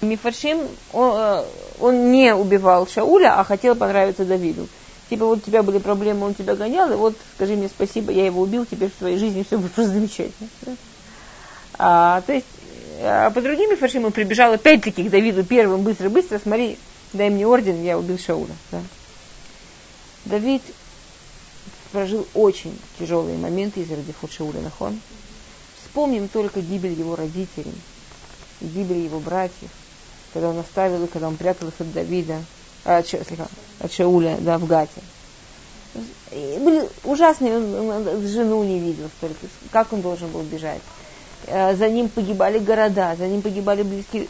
[0.00, 0.60] Мифаршим,
[0.92, 1.44] он, э,
[1.80, 4.68] он не убивал Шауля, а хотел понравиться Давиду.
[5.08, 8.26] Типа вот у тебя были проблемы, он тебя гонял, и вот скажи мне спасибо, я
[8.26, 10.48] его убил, теперь в твоей жизни все будет просто замечательно.
[11.78, 12.46] А, то есть,
[13.00, 16.78] а по другим Мифаршим он прибежал опять-таки к Давиду первым, быстро-быстро, смотри,
[17.12, 18.54] дай мне орден, я убил Шауля.
[18.70, 18.80] Да.
[20.26, 20.62] Давид
[21.92, 25.00] прожил очень тяжелые моменты из-за Радифут Шауля Нахон.
[25.82, 27.74] Вспомним только гибель его родителей,
[28.60, 29.70] гибель его братьев,
[30.32, 32.42] когда он оставил их, когда он прятал их от Давида,
[32.84, 33.48] а, от, слегка,
[33.80, 35.00] от Шауля, да, в Гате.
[36.30, 40.82] И были ужасные, он, он жену не видел столько, как он должен был бежать.
[41.46, 44.28] А, за ним погибали города, за ним погибали близкие.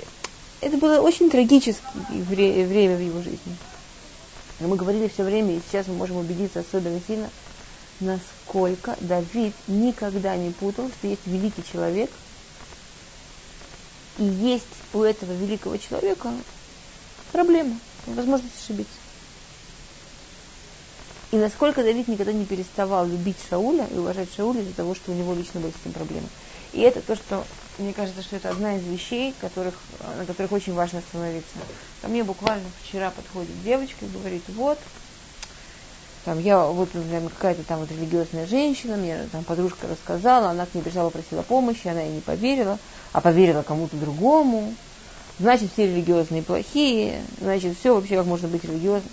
[0.61, 3.57] Это было очень трагическое время в его жизни.
[4.61, 7.29] Мы говорили все время, и сейчас мы можем убедиться особенно сильно–
[8.01, 12.11] насколько Давид никогда не путал, что есть великий человек,
[14.19, 16.33] и есть у этого великого человека
[17.33, 18.93] проблема, возможность ошибиться.
[21.31, 25.15] И насколько Давид никогда не переставал любить Шауля и уважать Шауля из-за того, что у
[25.15, 26.27] него лично были с этим проблемы.
[26.73, 27.45] И это то, что,
[27.79, 29.75] мне кажется, что это одна из вещей, которых,
[30.19, 31.59] на которых очень важно остановиться.
[32.01, 34.79] Ко мне буквально вчера подходит девочка и говорит, вот,
[36.29, 36.91] там я, вот,
[37.39, 41.89] какая-то там вот религиозная женщина, мне там подружка рассказала, она к ней пришла, попросила помощи,
[41.89, 42.79] она ей не поверила,
[43.15, 44.75] а поверила кому-то другому.
[45.39, 49.11] Значит, все религиозные плохие, значит, все вообще как можно быть религиозным.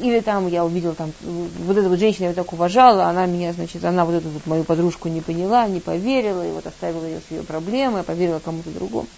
[0.00, 3.84] Или там я увидела там, вот эта вот женщина я так уважала, она меня, значит,
[3.84, 7.32] она вот эту вот мою подружку не поняла, не поверила, и вот оставила ее с
[7.32, 9.08] ее проблемой, а поверила кому-то другому.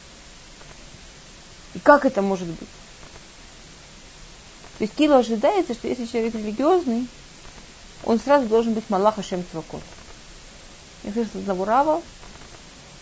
[1.74, 2.68] И как это может быть?
[4.82, 7.06] Есть Кило ожидается, что если человек религиозный,
[8.02, 9.80] он сразу должен быть Малах Ашем Цвакот.
[11.04, 12.02] Я слышала одного Рава,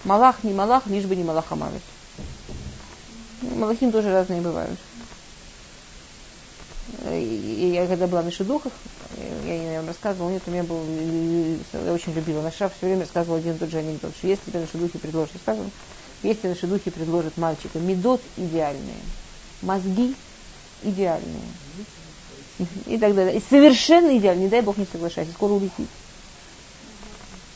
[0.04, 1.80] Малах не Малах, лишь бы не Малах Амавит.
[3.40, 4.78] Малахим тоже разные бывают.
[7.08, 8.74] И я когда была на Шедухах,
[9.46, 10.84] я, вам рассказывала, нет, у меня был,
[11.72, 14.60] я очень любила Наша, все время рассказывала один и тот же анекдот, что если тебе
[14.60, 15.70] наши духи предложат, рассказывала,
[16.22, 19.00] если наши духи предложат мальчика, медот идеальные,
[19.62, 20.14] мозги
[20.82, 21.42] идеальные,
[22.86, 23.36] и так далее.
[23.36, 25.88] И совершенно идеально, не дай бог не соглашайся, скоро улетит.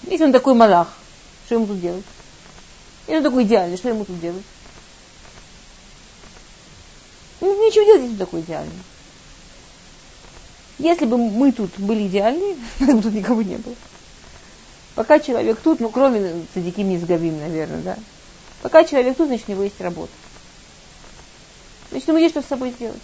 [0.06, 0.92] Если он такой малах,
[1.46, 2.04] что ему тут делать?
[3.06, 4.44] Если он такой идеальный, что ему тут делать?
[7.40, 8.72] Ну, нечего делать, если он такой идеальный.
[10.78, 13.74] Если бы мы тут были идеальны, бы тут никого не было.
[14.94, 17.96] Пока человек тут, ну, кроме Садиким Низгавим, наверное, да.
[18.62, 20.12] Пока человек тут, значит, у него есть работа.
[21.90, 23.00] Значит, ему есть что с собой сделать.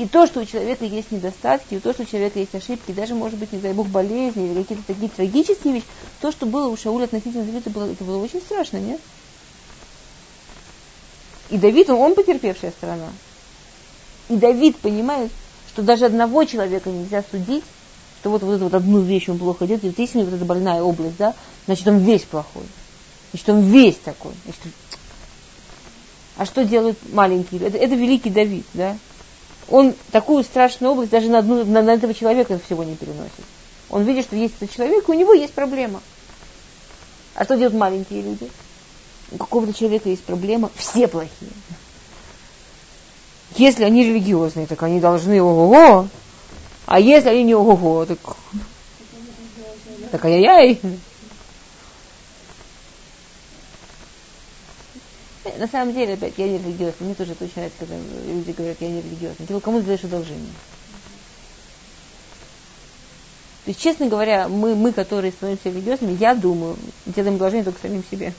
[0.00, 3.14] И то, что у человека есть недостатки, и то, что у человека есть ошибки, даже,
[3.14, 5.86] может быть, не дай бог, болезни или какие-то такие трагические вещи,
[6.22, 8.98] то, что было у Шауля относительно Давида, было, это было очень страшно, нет?
[11.50, 13.10] И Давид, он, он потерпевшая сторона.
[14.30, 15.30] И Давид понимает,
[15.68, 17.64] что даже одного человека нельзя судить,
[18.20, 20.80] что вот, вот эту вот одну вещь он плохо делает, вот если вот эта больная
[20.80, 21.34] область, да,
[21.66, 22.64] значит, он весь плохой.
[23.32, 24.32] Значит, он весь такой.
[24.44, 24.62] Значит,
[26.38, 27.60] а что делают маленькие?
[27.66, 28.96] Это, это великий Давид, да?
[29.70, 33.32] Он такую страшную область даже на, одну, на, на этого человека всего не переносит.
[33.88, 36.00] Он видит, что есть этот человек, и у него есть проблема.
[37.34, 38.50] А что делают маленькие люди?
[39.30, 41.52] У какого-то человека есть проблема, все плохие.
[43.56, 46.08] Если они религиозные, так они должны ого-го.
[46.86, 48.18] А если они не ого-го, так...
[50.10, 50.80] Так ай-яй-яй.
[55.58, 57.06] На самом деле, опять, я не религиозный.
[57.06, 59.46] Мне тоже это очень нравится, когда люди говорят, я не религиозный.
[59.46, 60.52] Ты кому даешь одолжение?
[63.64, 68.02] То есть, честно говоря, мы, мы, которые становимся религиозными, я думаю, делаем одолжение только самим
[68.10, 68.32] себе.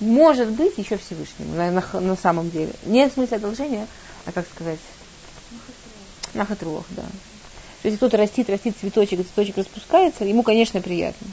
[0.00, 2.72] Может быть, еще Всевышнему, на, на, на самом деле.
[2.84, 3.86] Не в смысле одолжения,
[4.24, 4.80] а как сказать?
[6.34, 7.02] Нахатруах, да.
[7.82, 11.26] То есть, кто-то растит, растит цветочек, и цветочек распускается, ему, конечно, приятно.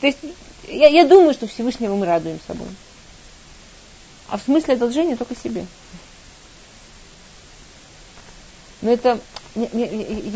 [0.00, 0.18] То есть,
[0.68, 2.68] я, я думаю, что Всевышнего мы радуем собой.
[4.28, 5.66] А в смысле одолжения только себе.
[8.82, 9.20] Но это,
[9.54, 9.88] мне, мне,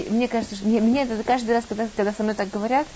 [0.09, 2.87] мне кажется, что мне, мне это каждый раз, когда, когда со мной так говорят,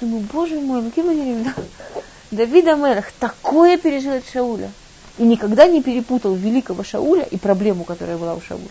[0.00, 1.46] думаю, боже мой, каким они
[2.30, 4.70] Давид Амелах такое пережил от Шауля.
[5.18, 8.66] И никогда не перепутал великого Шауля и проблему, которая была у Шауля.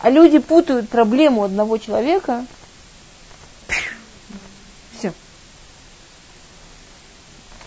[0.00, 2.44] А люди путают проблему одного человека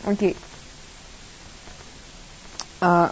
[0.05, 0.37] Окей.
[2.79, 3.11] А,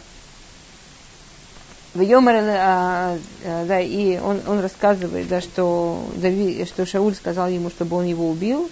[1.96, 6.08] Йомар, а, а, да, и он, он рассказывает, да, что,
[6.66, 8.70] что Шауль сказал ему, чтобы он его убил.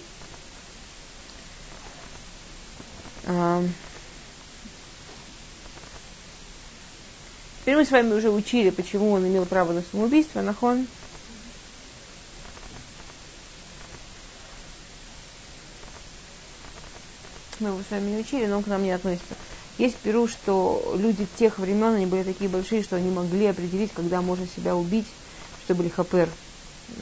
[3.26, 3.62] А,
[7.60, 10.86] теперь мы с вами уже учили, почему он имел право на самоубийство, нахон.
[17.62, 19.34] Мы его с вами не учили, но он к нам не относится.
[19.78, 24.20] Есть перу, что люди тех времен, они были такие большие, что они могли определить, когда
[24.20, 25.06] можно себя убить,
[25.64, 26.28] что были хапер,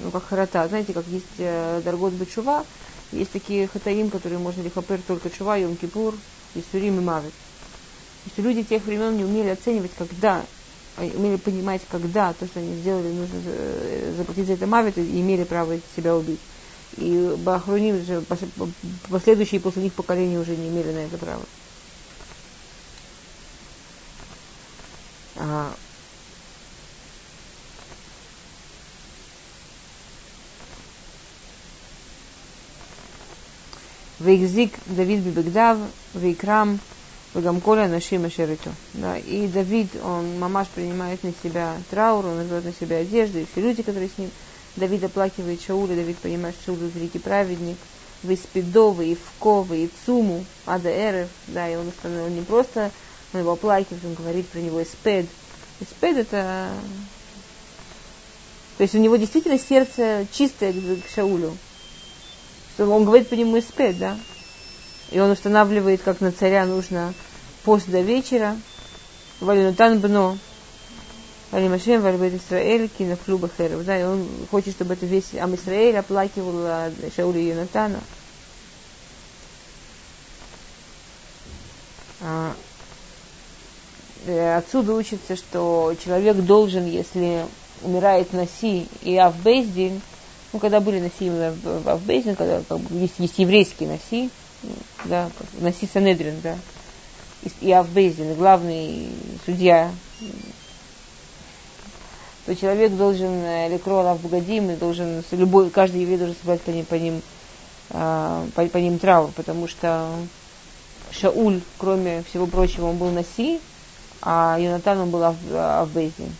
[0.00, 0.68] ну, как харата.
[0.68, 2.64] Знаете, как есть э, Даргот Бечува,
[3.12, 6.14] есть такие хатаим, которые можно лихапер только Чува, Йом Кипур,
[6.54, 7.32] и Сурим и Мавит.
[7.32, 10.44] То есть люди тех времен не умели оценивать, когда,
[10.96, 15.20] а умели понимать, когда то, что они сделали, нужно э, заплатить за это Мавит, и
[15.20, 16.40] имели право себя убить.
[16.96, 18.04] И Бахруним
[19.08, 21.44] последующие после них поколения уже не имели на это права.
[25.36, 25.72] А,
[34.20, 35.78] Вейгзик Давид Бибегдав,
[36.12, 36.78] Вейкрам,
[37.34, 38.70] Вегам Нашим Ашериту.
[38.92, 43.46] Да, и Давид, он мамаш принимает на себя траур, он рвет на себя одежду, и
[43.50, 44.30] все люди, которые с ним,
[44.76, 47.76] Давид оплакивает Шауля, Давид понимает, что Шауль великий праведник,
[48.22, 52.90] в Испидовы, и Цуму, Ада Эрев, да, и он установил не просто,
[53.32, 55.26] он его оплакивает, он говорит про него Испед.
[55.80, 56.68] Испед это...
[58.76, 61.56] То есть у него действительно сердце чистое к Шаулю.
[62.78, 64.18] Он говорит по нему Испед, да?
[65.10, 67.12] И он устанавливает, как на царя нужно
[67.64, 68.56] пост до вечера.
[69.40, 70.38] Валинутан бно,
[71.52, 73.84] Алимашем Вальбет Исраэль, Кинафлю Бахеров.
[73.84, 78.00] Да, и он хочет, чтобы это весь Ам Исраэль оплакивал Шауля и Йонатана.
[82.22, 82.54] А,
[84.58, 87.46] отсюда учится, что человек должен, если
[87.82, 90.00] умирает Наси и Авбейздин,
[90.52, 94.30] ну, когда были Наси в Авбейздин, когда как бы, есть, есть еврейский Наси,
[95.04, 95.30] да,
[95.60, 96.58] Наси Санедрин, да,
[97.60, 99.08] и Авбейздин, главный
[99.46, 99.90] судья
[102.46, 106.94] то человек должен, элекро Лав Бугадим, должен, любой, каждый еврей должен собрать по ним, по
[106.94, 107.22] ним,
[107.90, 110.08] а, по, по ним траур, потому что
[111.10, 113.60] Шауль, кроме всего прочего, он был Наси,
[114.22, 116.30] а Йонатан он был Авбейзи.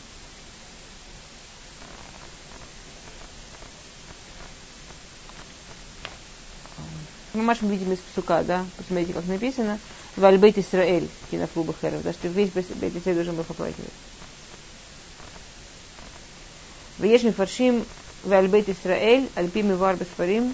[7.32, 9.78] Мы машем видим из псука, да, посмотрите, как написано,
[10.16, 13.92] в Альбейт Исраэль, кинофлуба Херов, да, что весь Бейт Исраэль должен был оплакивать.
[16.99, 17.83] ויש מפרשים
[18.27, 20.53] ועל בית ישראל, על פי מבואר בספרים,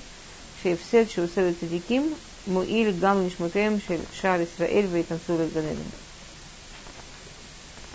[0.63, 2.13] שהפסד שעושה לצדיקים,
[2.47, 5.89] מועיל גם לנשמותיהם של שאר ישראל ויתנסו לגן עדן.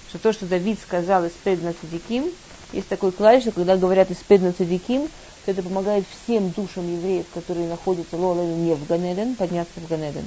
[0.08, 2.30] Что то, что Давид сказал «Испед на цадиким»,
[2.72, 5.08] есть такой клавиш, что когда говорят «Испед на цадиким»,
[5.44, 10.24] то это помогает всем душам евреев, которые находятся лола не в Ганеден, подняться в Ганеден.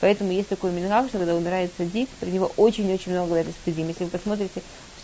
[0.00, 3.88] Поэтому есть такой мингав, что когда умирает садик, про него очень-очень много говорят испедим.
[3.88, 4.62] Если вы посмотрите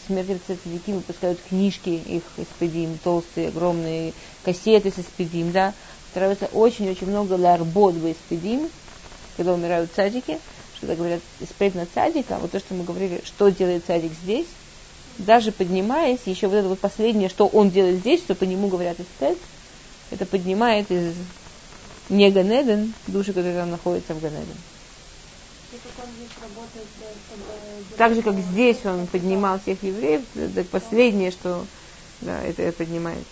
[0.09, 5.73] смерти цадики выпускают книжки их испедим, толстые, огромные кассеты с испедим, да,
[6.11, 8.69] стараются очень-очень много ларбот в испедим,
[9.37, 10.39] когда умирают цадики,
[10.75, 14.47] что говорят испед на цадика, вот то, что мы говорили, что делает цадик здесь,
[15.19, 18.99] даже поднимаясь, еще вот это вот последнее, что он делает здесь, что по нему говорят
[18.99, 19.37] испед,
[20.09, 21.13] это поднимает из
[22.09, 24.57] не Ганеден, души, которые там находятся в Ганеден.
[27.97, 31.65] Так же, как здесь он поднимал всех евреев, это последнее, что
[32.21, 33.23] да, это поднимает.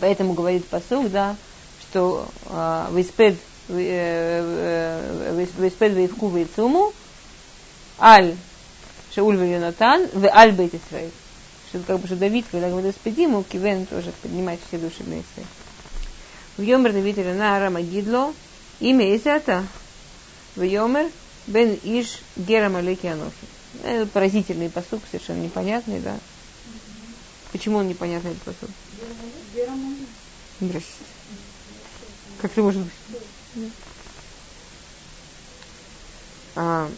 [0.00, 1.36] Поэтому говорит посуг, да,
[1.80, 3.36] что а, виспед
[3.68, 6.92] э, э, вейвку вейцуму
[7.98, 8.34] аль
[9.14, 11.12] Шауль Йонатан в аль бейт Исраиль.
[11.68, 15.22] Что как бы что Давид, когда говорит спедиму, кивен тоже поднимает все души на.
[16.56, 18.32] В Йомер Давид Ирана Рамагидло
[18.80, 19.64] имя Исята
[20.56, 21.10] Вьомер
[21.46, 23.34] Бен Иш Гера Малеки Анохи.
[23.82, 26.18] Это поразительный посуд, совершенно непонятный, да.
[27.52, 28.70] Почему он непонятный, этот?
[30.60, 30.88] Здрасте.
[32.40, 33.70] Как ты может быть?
[36.56, 36.88] А,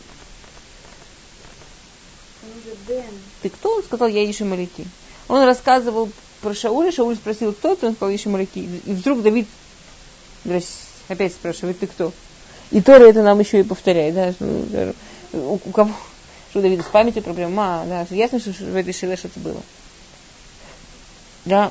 [3.43, 3.77] ты кто?
[3.77, 4.87] Он сказал, я Иша Маляки.
[5.29, 6.11] Он рассказывал
[6.43, 8.61] про Шауля, Шауль спросил, кто ты, он сказал, Иша Маляки.
[8.85, 9.49] И вдруг Давид,
[11.09, 12.13] опять спрашивает, ты кто?
[12.71, 14.93] И Тора это нам еще и повторяет, да,
[15.33, 15.93] у, у кого,
[16.51, 19.62] что у Давида с памятью проблема, да, что ясно, что в этой шеле что-то было.
[21.45, 21.71] Да.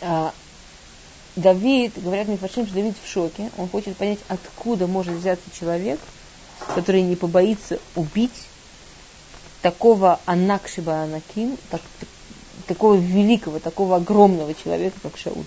[0.00, 0.32] А,
[1.36, 6.00] Давид, говорят мне фаршим, что Давид в шоке, он хочет понять, откуда может взяться человек,
[6.74, 8.30] который не побоится убить
[9.62, 11.80] такого анакшиба анаким, так,
[12.66, 15.44] такого великого, такого огромного человека, как Шауль.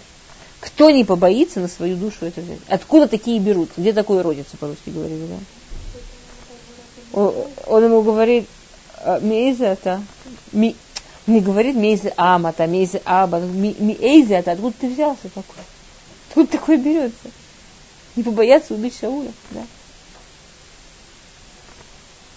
[0.68, 2.59] Кто не побоится на свою душу это взять?
[2.68, 3.70] Откуда такие берут?
[3.78, 5.26] Где такое родится, по-русски говорили,
[7.13, 7.32] да?
[7.68, 8.47] Он, ему говорит,
[8.97, 10.03] «А, Мейзата,
[10.51, 10.76] ми,
[11.26, 15.63] не говорит Мейзе Амата, Мейзе Аба, Мейзата, откуда ты взялся такой?
[16.36, 17.32] Тут такой берется?
[18.18, 19.65] Не побояться убить Шауля, да?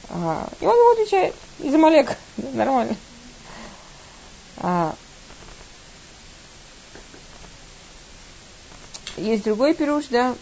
[0.08, 2.16] А, и он ему отвечает, из Амалека,
[2.54, 2.96] нормально.
[4.58, 4.94] А,
[9.20, 10.34] Есть другой пируш, да.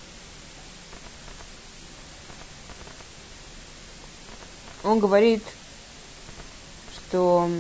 [4.85, 5.43] Он говорит,
[6.95, 7.51] что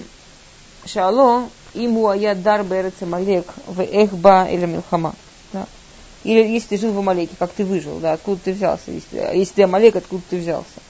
[0.86, 5.14] Шало ему ая дар берется малек в эхба или милхама.
[5.52, 5.66] Да.
[6.22, 9.54] Или если ты жил в Амалеке, как ты выжил, да, откуда ты взялся, если, если
[9.54, 10.80] ты Амалек, откуда ты взялся.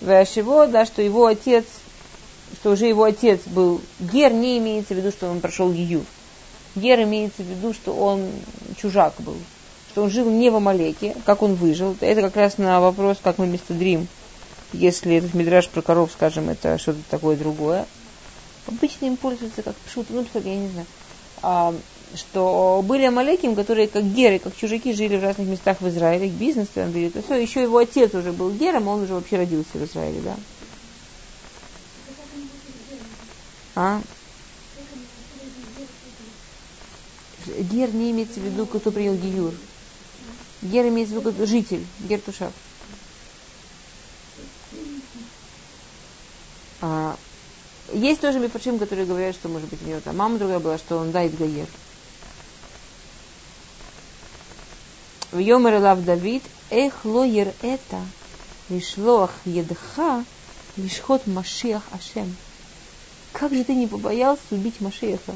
[0.00, 1.64] Вешево, да, что его отец,
[2.60, 6.04] что уже его отец был гер, не имеется в виду, что он прошел Гиюр.
[6.74, 8.30] Гер имеется в виду, что он
[8.76, 9.36] чужак был,
[9.90, 11.96] что он жил не в Амалеке, как он выжил.
[12.00, 14.08] Это как раз на вопрос, как мы дрим,
[14.72, 17.86] если этот мидраж про коров, скажем, это что-то такое другое.
[18.66, 20.86] Обычно им пользуются как пшут, ну, я не знаю.
[21.42, 21.74] А,
[22.14, 26.68] что были Амалеким, которые как геры, как чужаки жили в разных местах в Израиле, бизнес
[26.68, 29.84] там вели, то все, еще его отец уже был гером, он уже вообще родился в
[29.84, 30.36] Израиле, да.
[33.74, 34.00] А?
[37.46, 39.54] Гер не имеется в виду, кто принял Гиюр.
[40.62, 42.52] Гер имеется в виду житель, Гер Тушав.
[46.80, 47.16] А,
[47.92, 50.98] есть тоже мифаршим, которые говорят, что, может быть, у него там мама другая была, что
[50.98, 51.66] он дает Гаер.
[55.30, 58.00] В Йомер Лав Давид, эх лоер это,
[58.68, 60.24] лишлох едха,
[60.76, 62.36] лишхот Машиах Ашем.
[63.32, 65.34] Как же ты не побоялся убить Машиаха?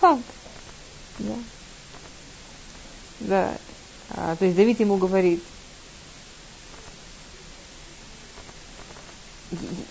[0.00, 0.18] Как?
[1.18, 1.34] Да.
[3.20, 3.58] да.
[4.10, 5.42] А, то есть Давид ему говорит,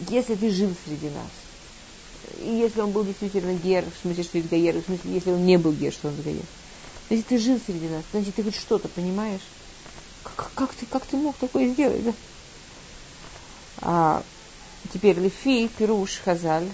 [0.10, 1.30] если ты жил среди нас,
[2.39, 5.45] и если он был действительно гер, в смысле, что это гер, в смысле, если он
[5.45, 6.43] не был гер, что он гер.
[7.10, 9.41] Если ты жил среди нас, значит, ты хоть что-то понимаешь.
[10.24, 12.14] Как, как, ты, как ты мог такое сделать, да?
[13.82, 14.24] А,
[14.91, 16.68] теперь Лефи, Пируш, Хазаль.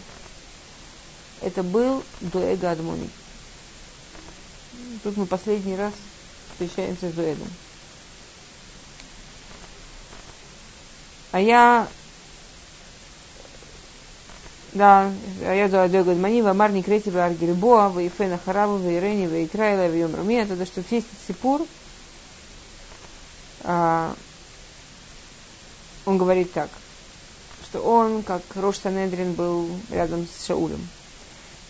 [1.42, 3.10] Это был Дуэга Адмони.
[5.04, 5.93] Тут мы последний раз
[6.52, 7.47] встречаемся с Дуэгом.
[11.32, 11.88] А я
[14.74, 20.43] да, а я за Мани, Вамар Никрети Бар Гильбоа, Вейфена Харабу, Вейрени, Вейкрайла, Вейом Румия,
[20.43, 21.66] это что весь сипур,
[23.64, 24.16] а,
[26.06, 26.70] он говорит так,
[27.66, 30.88] что он, как Рош Санедрин, был рядом с Шаулем.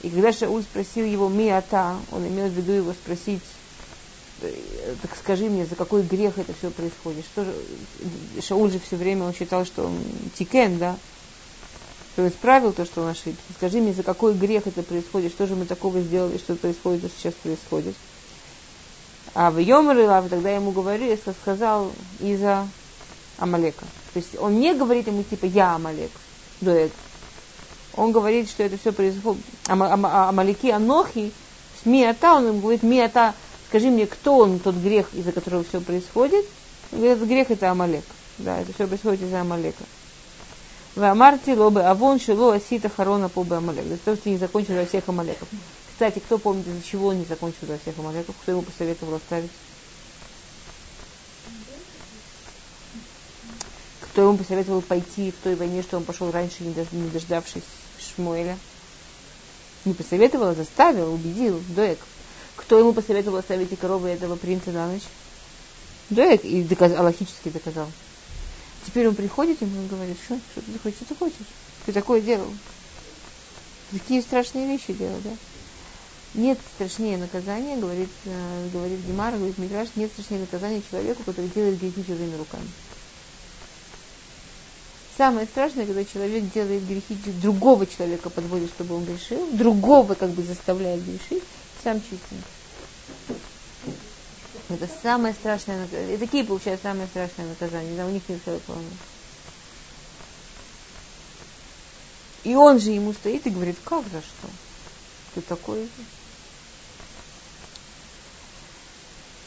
[0.01, 3.41] И когда Шауль спросил его «Миата», он имел в виду его спросить,
[4.41, 4.51] э,
[5.01, 7.25] так скажи мне, за какой грех это все происходит?
[7.25, 7.53] Что же,
[8.41, 9.99] Шауль же все время он считал, что он
[10.37, 10.97] тикен, да,
[12.13, 13.41] что исправил то, что он ошибся.
[13.57, 17.09] Скажи мне, за какой грех это происходит, что же мы такого сделали, что происходит, что
[17.19, 17.95] сейчас происходит.
[19.33, 22.67] А в Йомар тогда ему говорю, я сказал из-за
[23.37, 23.85] Амалека.
[24.13, 26.11] То есть он не говорит ему типа я Амалек,
[26.59, 26.91] дуэт.
[27.95, 29.43] Он говорит, что это все происходит.
[29.67, 31.31] Амалеки Анохи,
[31.81, 33.33] с Миата, он ему говорит, Миата,
[33.67, 36.45] скажи мне, кто он, тот грех, из-за которого все происходит.
[36.91, 38.03] Этот грех это Амалек.
[38.37, 39.83] Да, это все происходит из-за Амалека.
[40.95, 43.85] Вамарти лобы авон шило асита харона по Амалек.
[43.85, 45.47] Для того, что не закончил во всех Амалеков.
[45.93, 48.35] Кстати, кто помнит, из-за чего он не закончил во всех Амалеков?
[48.41, 49.51] Кто ему посоветовал оставить?
[54.01, 57.63] Кто ему посоветовал пойти в той войне, что он пошел раньше, не дождавшись
[58.15, 58.57] Шмуэля?
[59.85, 61.99] Не посоветовал, а заставил, убедил, Доек.
[62.55, 65.03] Кто ему посоветовал оставить и коровы этого принца на ночь?
[66.09, 66.43] Доек.
[66.43, 67.87] И доказ, аллахически доказал.
[68.85, 71.47] Теперь он приходит, и он говорит, что, что ты хочешь, что ты хочешь?
[71.85, 72.51] Ты такое делал.
[73.91, 75.31] Такие страшные вещи делал, да?
[76.33, 81.79] Нет страшнее наказания, говорит, э, говорит Гемар, говорит Мидраш, нет страшнее наказания человеку, который делает
[81.79, 82.67] грехи чужими руками.
[85.21, 90.41] Самое страшное, когда человек делает грехи, другого человека подводит, чтобы он грешил, другого как бы
[90.41, 91.43] заставляет грешить,
[91.83, 92.43] сам чистенький.
[94.69, 96.15] Это самое страшное наказание.
[96.15, 97.95] И такие получают самое страшное наказание.
[97.95, 98.61] Да, у них нет своего.
[102.43, 104.47] И он же ему стоит и говорит, как за что?
[105.35, 105.87] Ты такой.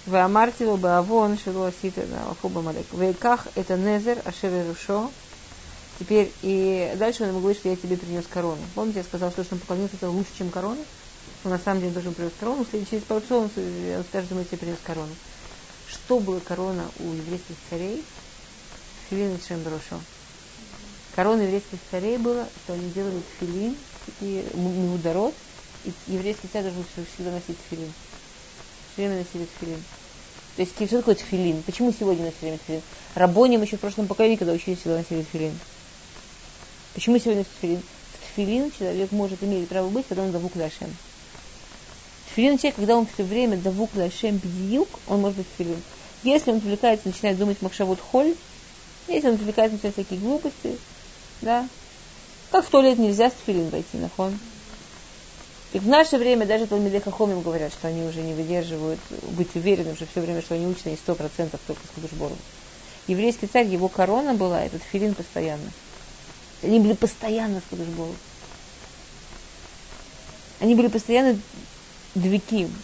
[0.06, 2.86] Вы амартило бы авон шило сита на ахуба малек.
[2.92, 5.10] Вейках это незер ашер рушо
[5.98, 8.60] Теперь, и дальше он ему говорит, что я тебе принес корону.
[8.74, 10.80] Помните, я сказал, что, он поклонился, это лучше, чем корона?
[11.44, 12.66] Но на самом деле он должен принес корону.
[12.70, 13.50] Через пару часов он
[14.08, 15.14] скажет, что я тебе принес корону.
[15.86, 18.02] Что было корона у еврейских царей?
[19.08, 20.00] Филин и Шемброшо.
[21.14, 23.76] Корона еврейских царей была, что они делали филин
[24.20, 25.34] и мудород,
[25.84, 26.84] и еврейский царь должен
[27.14, 27.92] всегда носить филин.
[28.92, 29.82] Все время носили филин.
[30.56, 31.62] То есть, что такое тфилин?
[31.62, 32.82] Почему сегодня носили тфилин?
[33.14, 35.56] Рабоним еще в прошлом поколении, когда учились, всегда носили тфилин.
[36.94, 37.82] Почему сегодня носит тфилин?
[38.12, 40.94] В тфилин человек может иметь право быть, когда он давук лашем.
[42.30, 45.82] Тфилин человек, когда он все время давук лашем бьюк, он может быть тфилин.
[46.22, 48.34] Если он отвлекается, начинает думать макшавут холь,
[49.08, 50.78] если он отвлекается, начинает всякие глупости,
[51.42, 51.68] да,
[52.50, 54.38] как в туалет нельзя с тфилин войти, на хон.
[55.72, 59.00] И в наше время даже Талмидей Хахомим говорят, что они уже не выдерживают
[59.32, 62.38] быть уверенным, что все время, что они учены, и сто процентов только с Кудушбором.
[63.08, 65.68] Еврейский царь, его корона была, этот филин постоянно.
[66.64, 68.16] Они были постоянно с Кудушбором.
[70.60, 71.38] Они были постоянно
[72.14, 72.74] двиким.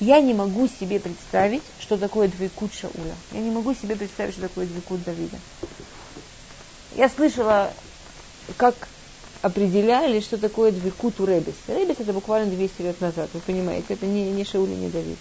[0.00, 3.14] Я не могу себе представить, что такое двойкут Шауля.
[3.32, 5.38] Я не могу себе представить, что такое двойкут Давида.
[6.94, 7.72] Я слышала,
[8.56, 8.88] как
[9.40, 11.54] определяли, что такое двойкут у Ребес.
[11.68, 15.18] Ребес это буквально 200 лет назад, вы понимаете, это не, не Шауль не Давид.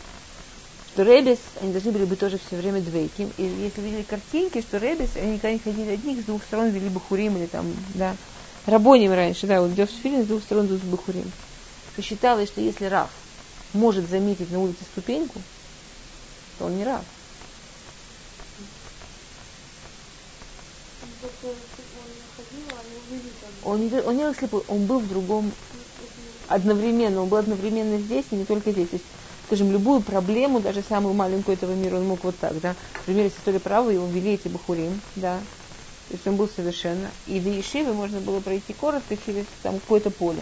[0.93, 3.31] Что Ребес, они должны были быть тоже все время двойким.
[3.37, 6.89] И если видели картинки, что Ребес, они никогда не ходили одних, с двух сторон вели
[6.89, 8.13] Бахурим или там, да,
[8.65, 11.31] Рабоним раньше, да, вот идет в фильм, с двух сторон идут Бахурим.
[11.93, 13.09] Что считалось, что если Раф
[13.73, 15.41] может заметить на улице ступеньку,
[16.59, 17.03] то он не раб.
[23.63, 25.51] Он не, он не слепой, он был в другом
[26.47, 28.89] одновременно, он был одновременно здесь и не только здесь.
[28.89, 29.05] То есть,
[29.51, 32.73] скажем, любую проблему, даже самую маленькую этого мира, он мог вот так, да.
[32.99, 35.39] Например, из истории права его ввели эти бахурим, да.
[36.07, 37.09] То есть он был совершенно.
[37.27, 40.39] И до Ешивы можно было пройти коротко через там какое-то поле.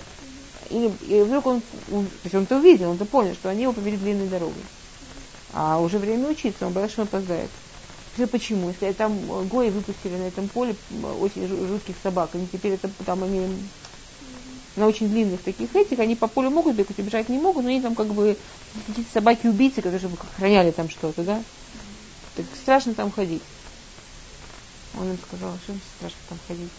[0.70, 4.28] И, и вдруг он, то есть он-то увидел, он-то понял, что они его повели длинной
[4.28, 4.62] дорогой.
[5.54, 7.50] А уже время учиться, он боялся, что он опоздает.
[8.32, 8.72] Почему?
[8.74, 10.76] Сказали, там гои выпустили на этом поле
[11.20, 12.30] очень жутких собак.
[12.34, 13.48] Они теперь это там они
[14.80, 17.82] на очень длинных таких этих, они по полю могут бегать, убежать не могут, но они
[17.82, 18.38] там как бы
[18.88, 20.02] какие-то собаки-убийцы, которые
[20.34, 21.44] охраняли там что-то, да?
[22.36, 23.44] Так страшно там ходить.
[25.00, 26.70] Он им сказал, что им страшно там ходить.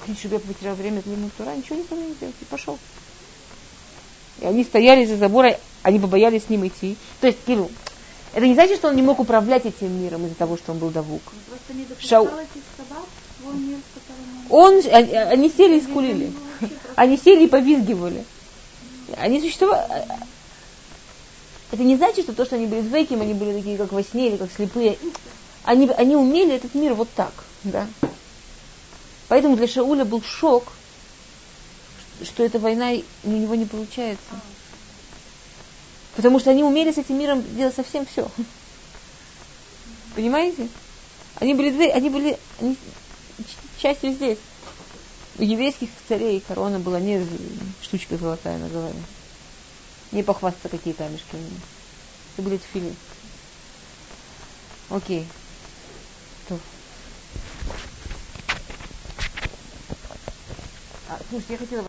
[0.00, 2.78] Хотите, чтобы я потерял время для Тура, ничего не надо делать, и пошел.
[4.40, 6.96] И они стояли за забора, они побоялись с ним идти.
[7.20, 7.70] То есть, Кирилл,
[8.32, 10.90] это не значит, что он не мог управлять этим миром из-за того, что он был
[10.90, 11.22] давук.
[11.98, 12.28] Шау...
[14.50, 16.32] Он, они, они сели и скулили.
[16.96, 18.24] Они сели и повизгивали.
[19.16, 20.06] Они существовали.
[21.70, 24.28] Это не значит, что то, что они были двойким, они были такие, как во сне
[24.28, 24.98] или как слепые.
[25.64, 27.32] Они, они умели этот мир вот так.
[27.64, 27.86] Да?
[29.28, 30.72] Поэтому для Шауля был шок,
[32.22, 32.92] что эта война
[33.24, 34.22] у него не получается.
[36.14, 38.28] Потому что они умели с этим миром делать совсем все.
[40.14, 40.68] Понимаете?
[41.36, 42.76] Они были, они были они
[43.80, 44.38] частью здесь.
[45.38, 47.26] У еврейских царей корона была не
[47.82, 48.92] штучка золотая на.
[50.12, 51.60] Не похвастаться, какие камешки у них.
[52.34, 52.94] Это были тфили.
[54.90, 55.26] Окей.
[56.48, 56.58] То.
[61.08, 61.80] А, слушайте, я хотела